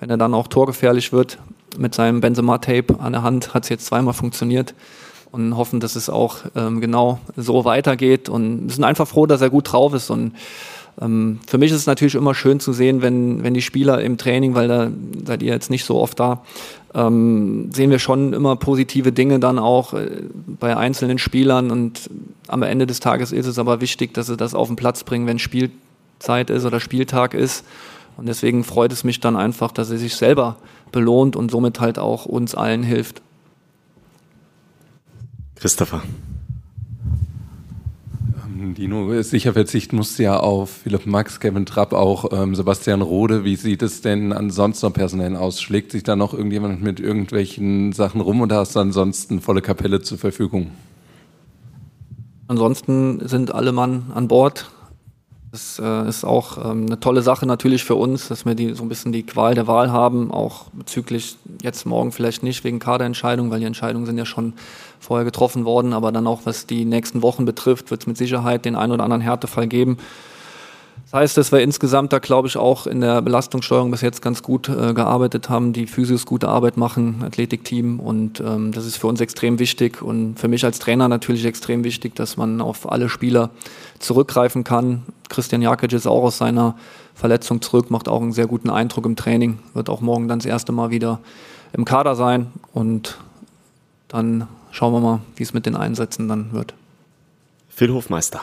wenn 0.00 0.08
er 0.08 0.16
dann 0.16 0.32
auch 0.32 0.48
torgefährlich 0.48 1.12
wird. 1.12 1.38
Mit 1.76 1.94
seinem 1.94 2.22
Benzema-Tape 2.22 3.00
an 3.00 3.12
der 3.12 3.22
Hand 3.22 3.52
hat 3.52 3.64
es 3.64 3.68
jetzt 3.68 3.84
zweimal 3.84 4.14
funktioniert 4.14 4.74
und 5.30 5.56
hoffen, 5.56 5.80
dass 5.80 5.94
es 5.94 6.08
auch 6.08 6.38
ähm, 6.56 6.80
genau 6.80 7.18
so 7.36 7.66
weitergeht 7.66 8.30
und 8.30 8.70
sind 8.70 8.84
einfach 8.84 9.06
froh, 9.06 9.26
dass 9.26 9.42
er 9.42 9.50
gut 9.50 9.72
drauf 9.72 9.92
ist 9.92 10.10
und 10.10 10.32
ähm, 11.00 11.40
für 11.46 11.58
mich 11.58 11.70
ist 11.70 11.78
es 11.78 11.86
natürlich 11.86 12.14
immer 12.14 12.34
schön 12.34 12.60
zu 12.60 12.72
sehen, 12.72 13.02
wenn, 13.02 13.42
wenn 13.44 13.54
die 13.54 13.62
Spieler 13.62 14.00
im 14.00 14.18
Training, 14.18 14.54
weil 14.54 14.68
da 14.68 14.90
seid 15.24 15.42
ihr 15.42 15.52
jetzt 15.52 15.70
nicht 15.70 15.84
so 15.84 16.00
oft 16.00 16.18
da, 16.18 16.42
ähm, 16.94 17.70
sehen 17.72 17.90
wir 17.90 17.98
schon 17.98 18.32
immer 18.32 18.56
positive 18.56 19.12
Dinge 19.12 19.38
dann 19.38 19.58
auch 19.58 19.94
äh, 19.94 20.22
bei 20.46 20.76
einzelnen 20.76 21.18
Spielern 21.18 21.70
und 21.70 22.10
am 22.48 22.62
Ende 22.62 22.86
des 22.86 23.00
Tages 23.00 23.32
ist 23.32 23.46
es 23.46 23.58
aber 23.58 23.80
wichtig, 23.80 24.14
dass 24.14 24.26
sie 24.26 24.36
das 24.36 24.54
auf 24.54 24.68
den 24.68 24.76
Platz 24.76 25.04
bringen, 25.04 25.26
wenn 25.26 25.38
Spielzeit 25.38 26.50
ist 26.50 26.64
oder 26.64 26.80
Spieltag 26.80 27.34
ist. 27.34 27.64
Und 28.16 28.26
deswegen 28.26 28.64
freut 28.64 28.92
es 28.92 29.04
mich 29.04 29.20
dann 29.20 29.36
einfach, 29.36 29.70
dass 29.70 29.90
er 29.90 29.98
sich 29.98 30.16
selber 30.16 30.56
belohnt 30.90 31.36
und 31.36 31.50
somit 31.50 31.78
halt 31.78 31.98
auch 31.98 32.26
uns 32.26 32.54
allen 32.54 32.82
hilft. 32.82 33.22
Christopher. 35.54 36.02
Dino, 38.58 39.22
sicher 39.22 39.52
verzichten 39.52 39.96
musste 39.96 40.24
ja 40.24 40.40
auf 40.40 40.70
Philipp 40.82 41.06
Max, 41.06 41.38
Kevin 41.38 41.64
Trapp, 41.64 41.92
auch 41.92 42.32
ähm, 42.32 42.54
Sebastian 42.54 43.02
Rode. 43.02 43.44
Wie 43.44 43.54
sieht 43.54 43.82
es 43.82 44.00
denn 44.00 44.32
ansonsten 44.32 44.86
noch 44.86 44.92
personell 44.92 45.36
aus? 45.36 45.62
Schlägt 45.62 45.92
sich 45.92 46.02
da 46.02 46.16
noch 46.16 46.34
irgendjemand 46.34 46.82
mit 46.82 46.98
irgendwelchen 46.98 47.92
Sachen 47.92 48.20
rum 48.20 48.40
oder 48.40 48.56
hast 48.56 48.74
du 48.74 48.80
ansonsten 48.80 49.40
volle 49.40 49.62
Kapelle 49.62 50.00
zur 50.00 50.18
Verfügung? 50.18 50.72
Ansonsten 52.48 53.28
sind 53.28 53.54
alle 53.54 53.72
Mann 53.72 54.10
an 54.14 54.26
Bord. 54.26 54.70
Das 55.50 55.80
äh, 55.82 56.08
ist 56.08 56.24
auch 56.24 56.58
ähm, 56.58 56.86
eine 56.86 57.00
tolle 57.00 57.22
Sache 57.22 57.46
natürlich 57.46 57.84
für 57.84 57.94
uns, 57.94 58.28
dass 58.28 58.44
wir 58.44 58.54
die, 58.54 58.74
so 58.74 58.82
ein 58.82 58.88
bisschen 58.88 59.12
die 59.12 59.22
Qual 59.22 59.54
der 59.54 59.66
Wahl 59.66 59.90
haben, 59.90 60.30
auch 60.30 60.64
bezüglich 60.72 61.36
jetzt 61.62 61.86
morgen 61.86 62.12
vielleicht 62.12 62.42
nicht 62.42 62.64
wegen 62.64 62.78
Kaderentscheidungen, 62.78 63.50
weil 63.50 63.60
die 63.60 63.66
Entscheidungen 63.66 64.04
sind 64.04 64.18
ja 64.18 64.26
schon 64.26 64.52
vorher 65.00 65.24
getroffen 65.24 65.64
worden, 65.64 65.94
aber 65.94 66.12
dann 66.12 66.26
auch 66.26 66.42
was 66.44 66.66
die 66.66 66.84
nächsten 66.84 67.22
Wochen 67.22 67.46
betrifft, 67.46 67.90
wird 67.90 68.02
es 68.02 68.06
mit 68.06 68.18
Sicherheit 68.18 68.66
den 68.66 68.76
einen 68.76 68.92
oder 68.92 69.04
anderen 69.04 69.22
Härtefall 69.22 69.68
geben. 69.68 69.96
Das 71.10 71.20
heißt, 71.20 71.36
dass 71.38 71.52
wir 71.52 71.60
insgesamt 71.60 72.12
da, 72.12 72.18
glaube 72.18 72.48
ich, 72.48 72.58
auch 72.58 72.86
in 72.86 73.00
der 73.00 73.22
Belastungssteuerung 73.22 73.90
bis 73.90 74.02
jetzt 74.02 74.20
ganz 74.20 74.42
gut 74.42 74.68
äh, 74.68 74.92
gearbeitet 74.92 75.48
haben, 75.48 75.72
die 75.72 75.86
Physios 75.86 76.26
gute 76.26 76.48
Arbeit 76.48 76.76
machen, 76.76 77.22
Athletikteam. 77.24 77.98
Und 77.98 78.40
ähm, 78.40 78.72
das 78.72 78.84
ist 78.84 78.98
für 78.98 79.06
uns 79.06 79.22
extrem 79.22 79.58
wichtig 79.58 80.02
und 80.02 80.38
für 80.38 80.48
mich 80.48 80.66
als 80.66 80.80
Trainer 80.80 81.08
natürlich 81.08 81.46
extrem 81.46 81.82
wichtig, 81.82 82.14
dass 82.14 82.36
man 82.36 82.60
auf 82.60 82.92
alle 82.92 83.08
Spieler 83.08 83.48
zurückgreifen 83.98 84.64
kann. 84.64 85.02
Christian 85.28 85.62
Jakic 85.62 85.92
ist 85.92 86.06
auch 86.06 86.22
aus 86.22 86.38
seiner 86.38 86.76
Verletzung 87.14 87.60
zurück, 87.60 87.90
macht 87.90 88.08
auch 88.08 88.22
einen 88.22 88.32
sehr 88.32 88.46
guten 88.46 88.70
Eindruck 88.70 89.06
im 89.06 89.16
Training, 89.16 89.58
wird 89.74 89.90
auch 89.90 90.00
morgen 90.00 90.28
dann 90.28 90.38
das 90.38 90.46
erste 90.46 90.72
Mal 90.72 90.90
wieder 90.90 91.20
im 91.72 91.84
Kader 91.84 92.14
sein. 92.14 92.52
Und 92.72 93.18
dann 94.08 94.48
schauen 94.70 94.92
wir 94.92 95.00
mal, 95.00 95.20
wie 95.36 95.42
es 95.42 95.52
mit 95.52 95.66
den 95.66 95.76
Einsätzen 95.76 96.28
dann 96.28 96.52
wird. 96.52 96.74
Phil 97.68 97.92
Hofmeister. 97.92 98.42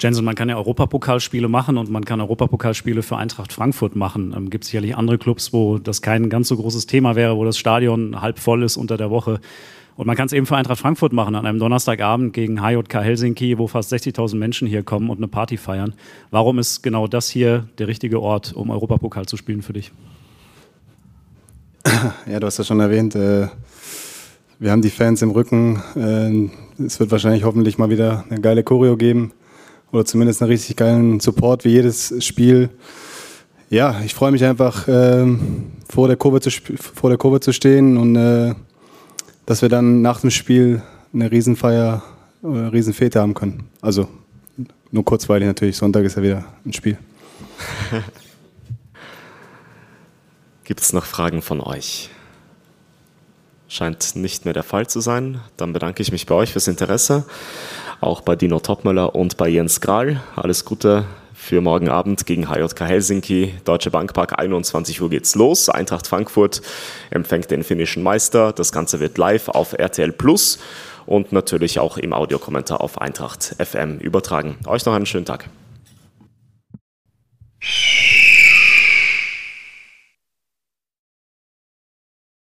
Jensen, 0.00 0.24
man 0.24 0.36
kann 0.36 0.48
ja 0.48 0.56
Europapokalspiele 0.56 1.48
machen 1.48 1.76
und 1.76 1.90
man 1.90 2.04
kann 2.04 2.20
Europapokalspiele 2.20 3.02
für 3.02 3.16
Eintracht 3.16 3.52
Frankfurt 3.52 3.96
machen. 3.96 4.32
Ähm, 4.36 4.48
Gibt 4.48 4.64
es 4.64 4.70
sicherlich 4.70 4.96
andere 4.96 5.18
Clubs, 5.18 5.52
wo 5.52 5.78
das 5.78 6.02
kein 6.02 6.30
ganz 6.30 6.48
so 6.48 6.56
großes 6.56 6.86
Thema 6.86 7.16
wäre, 7.16 7.36
wo 7.36 7.44
das 7.44 7.58
Stadion 7.58 8.20
halb 8.20 8.38
voll 8.38 8.62
ist 8.62 8.76
unter 8.76 8.96
der 8.96 9.10
Woche. 9.10 9.40
Und 9.98 10.06
man 10.06 10.14
kann 10.14 10.26
es 10.26 10.32
eben 10.32 10.46
für 10.46 10.56
Eintracht 10.56 10.78
Frankfurt 10.78 11.12
machen, 11.12 11.34
an 11.34 11.44
einem 11.44 11.58
Donnerstagabend 11.58 12.32
gegen 12.32 12.62
HJK 12.62 13.02
Helsinki, 13.02 13.58
wo 13.58 13.66
fast 13.66 13.92
60.000 13.92 14.36
Menschen 14.36 14.68
hier 14.68 14.84
kommen 14.84 15.10
und 15.10 15.16
eine 15.16 15.26
Party 15.26 15.56
feiern. 15.56 15.92
Warum 16.30 16.60
ist 16.60 16.82
genau 16.82 17.08
das 17.08 17.28
hier 17.28 17.68
der 17.78 17.88
richtige 17.88 18.22
Ort, 18.22 18.52
um 18.52 18.70
Europapokal 18.70 19.26
zu 19.26 19.36
spielen 19.36 19.60
für 19.60 19.72
dich? 19.72 19.90
Ja, 22.30 22.38
du 22.38 22.46
hast 22.46 22.58
ja 22.58 22.64
schon 22.64 22.78
erwähnt, 22.78 23.16
äh, 23.16 23.48
wir 24.60 24.70
haben 24.70 24.82
die 24.82 24.90
Fans 24.90 25.20
im 25.22 25.32
Rücken. 25.32 25.82
Äh, 25.96 26.84
es 26.84 27.00
wird 27.00 27.10
wahrscheinlich 27.10 27.42
hoffentlich 27.42 27.76
mal 27.76 27.90
wieder 27.90 28.24
eine 28.30 28.40
geile 28.40 28.62
Choreo 28.62 28.96
geben 28.96 29.32
oder 29.90 30.04
zumindest 30.04 30.42
einen 30.42 30.52
richtig 30.52 30.76
geilen 30.76 31.18
Support 31.18 31.64
wie 31.64 31.70
jedes 31.70 32.24
Spiel. 32.24 32.70
Ja, 33.68 34.00
ich 34.04 34.14
freue 34.14 34.30
mich 34.30 34.44
einfach, 34.44 34.86
ähm, 34.86 35.72
vor, 35.88 36.06
der 36.06 36.16
Kurve 36.16 36.40
zu, 36.40 36.50
vor 36.50 37.10
der 37.10 37.18
Kurve 37.18 37.40
zu 37.40 37.52
stehen 37.52 37.96
und 37.96 38.14
äh, 38.14 38.54
dass 39.48 39.62
wir 39.62 39.70
dann 39.70 40.02
nach 40.02 40.20
dem 40.20 40.30
Spiel 40.30 40.82
eine 41.14 41.32
Riesenfeier 41.32 42.02
oder 42.42 42.60
eine 42.60 42.72
Riesenfete 42.74 43.18
haben 43.18 43.32
können. 43.32 43.70
Also 43.80 44.06
nur 44.90 45.06
kurzweilig 45.06 45.46
natürlich, 45.46 45.78
Sonntag 45.78 46.04
ist 46.04 46.18
ja 46.18 46.22
wieder 46.22 46.44
ein 46.66 46.74
Spiel. 46.74 46.98
Gibt 50.64 50.80
es 50.80 50.92
noch 50.92 51.06
Fragen 51.06 51.40
von 51.40 51.62
euch? 51.62 52.10
Scheint 53.68 54.16
nicht 54.16 54.44
mehr 54.44 54.52
der 54.52 54.64
Fall 54.64 54.86
zu 54.86 55.00
sein. 55.00 55.40
Dann 55.56 55.72
bedanke 55.72 56.02
ich 56.02 56.12
mich 56.12 56.26
bei 56.26 56.34
euch 56.34 56.52
fürs 56.52 56.68
Interesse. 56.68 57.24
Auch 58.02 58.20
bei 58.20 58.36
Dino 58.36 58.60
Topmöller 58.60 59.14
und 59.14 59.38
bei 59.38 59.48
Jens 59.48 59.80
Grahl. 59.80 60.22
Alles 60.36 60.66
Gute 60.66 61.06
für 61.48 61.62
morgen 61.62 61.88
Abend 61.88 62.26
gegen 62.26 62.50
HJK 62.50 62.80
Helsinki. 62.82 63.54
Deutsche 63.64 63.90
Bankpark, 63.90 64.38
21 64.38 65.00
Uhr 65.00 65.08
geht's 65.08 65.34
los. 65.34 65.70
Eintracht 65.70 66.06
Frankfurt 66.06 66.60
empfängt 67.08 67.50
den 67.50 67.64
finnischen 67.64 68.02
Meister. 68.02 68.52
Das 68.52 68.70
Ganze 68.70 69.00
wird 69.00 69.16
live 69.16 69.48
auf 69.48 69.72
RTL 69.72 70.12
Plus 70.12 70.58
und 71.06 71.32
natürlich 71.32 71.78
auch 71.78 71.96
im 71.96 72.12
Audiokommentar 72.12 72.82
auf 72.82 73.00
Eintracht 73.00 73.56
FM 73.58 73.98
übertragen. 73.98 74.58
Euch 74.66 74.84
noch 74.84 74.92
einen 74.92 75.06
schönen 75.06 75.24
Tag. 75.24 75.48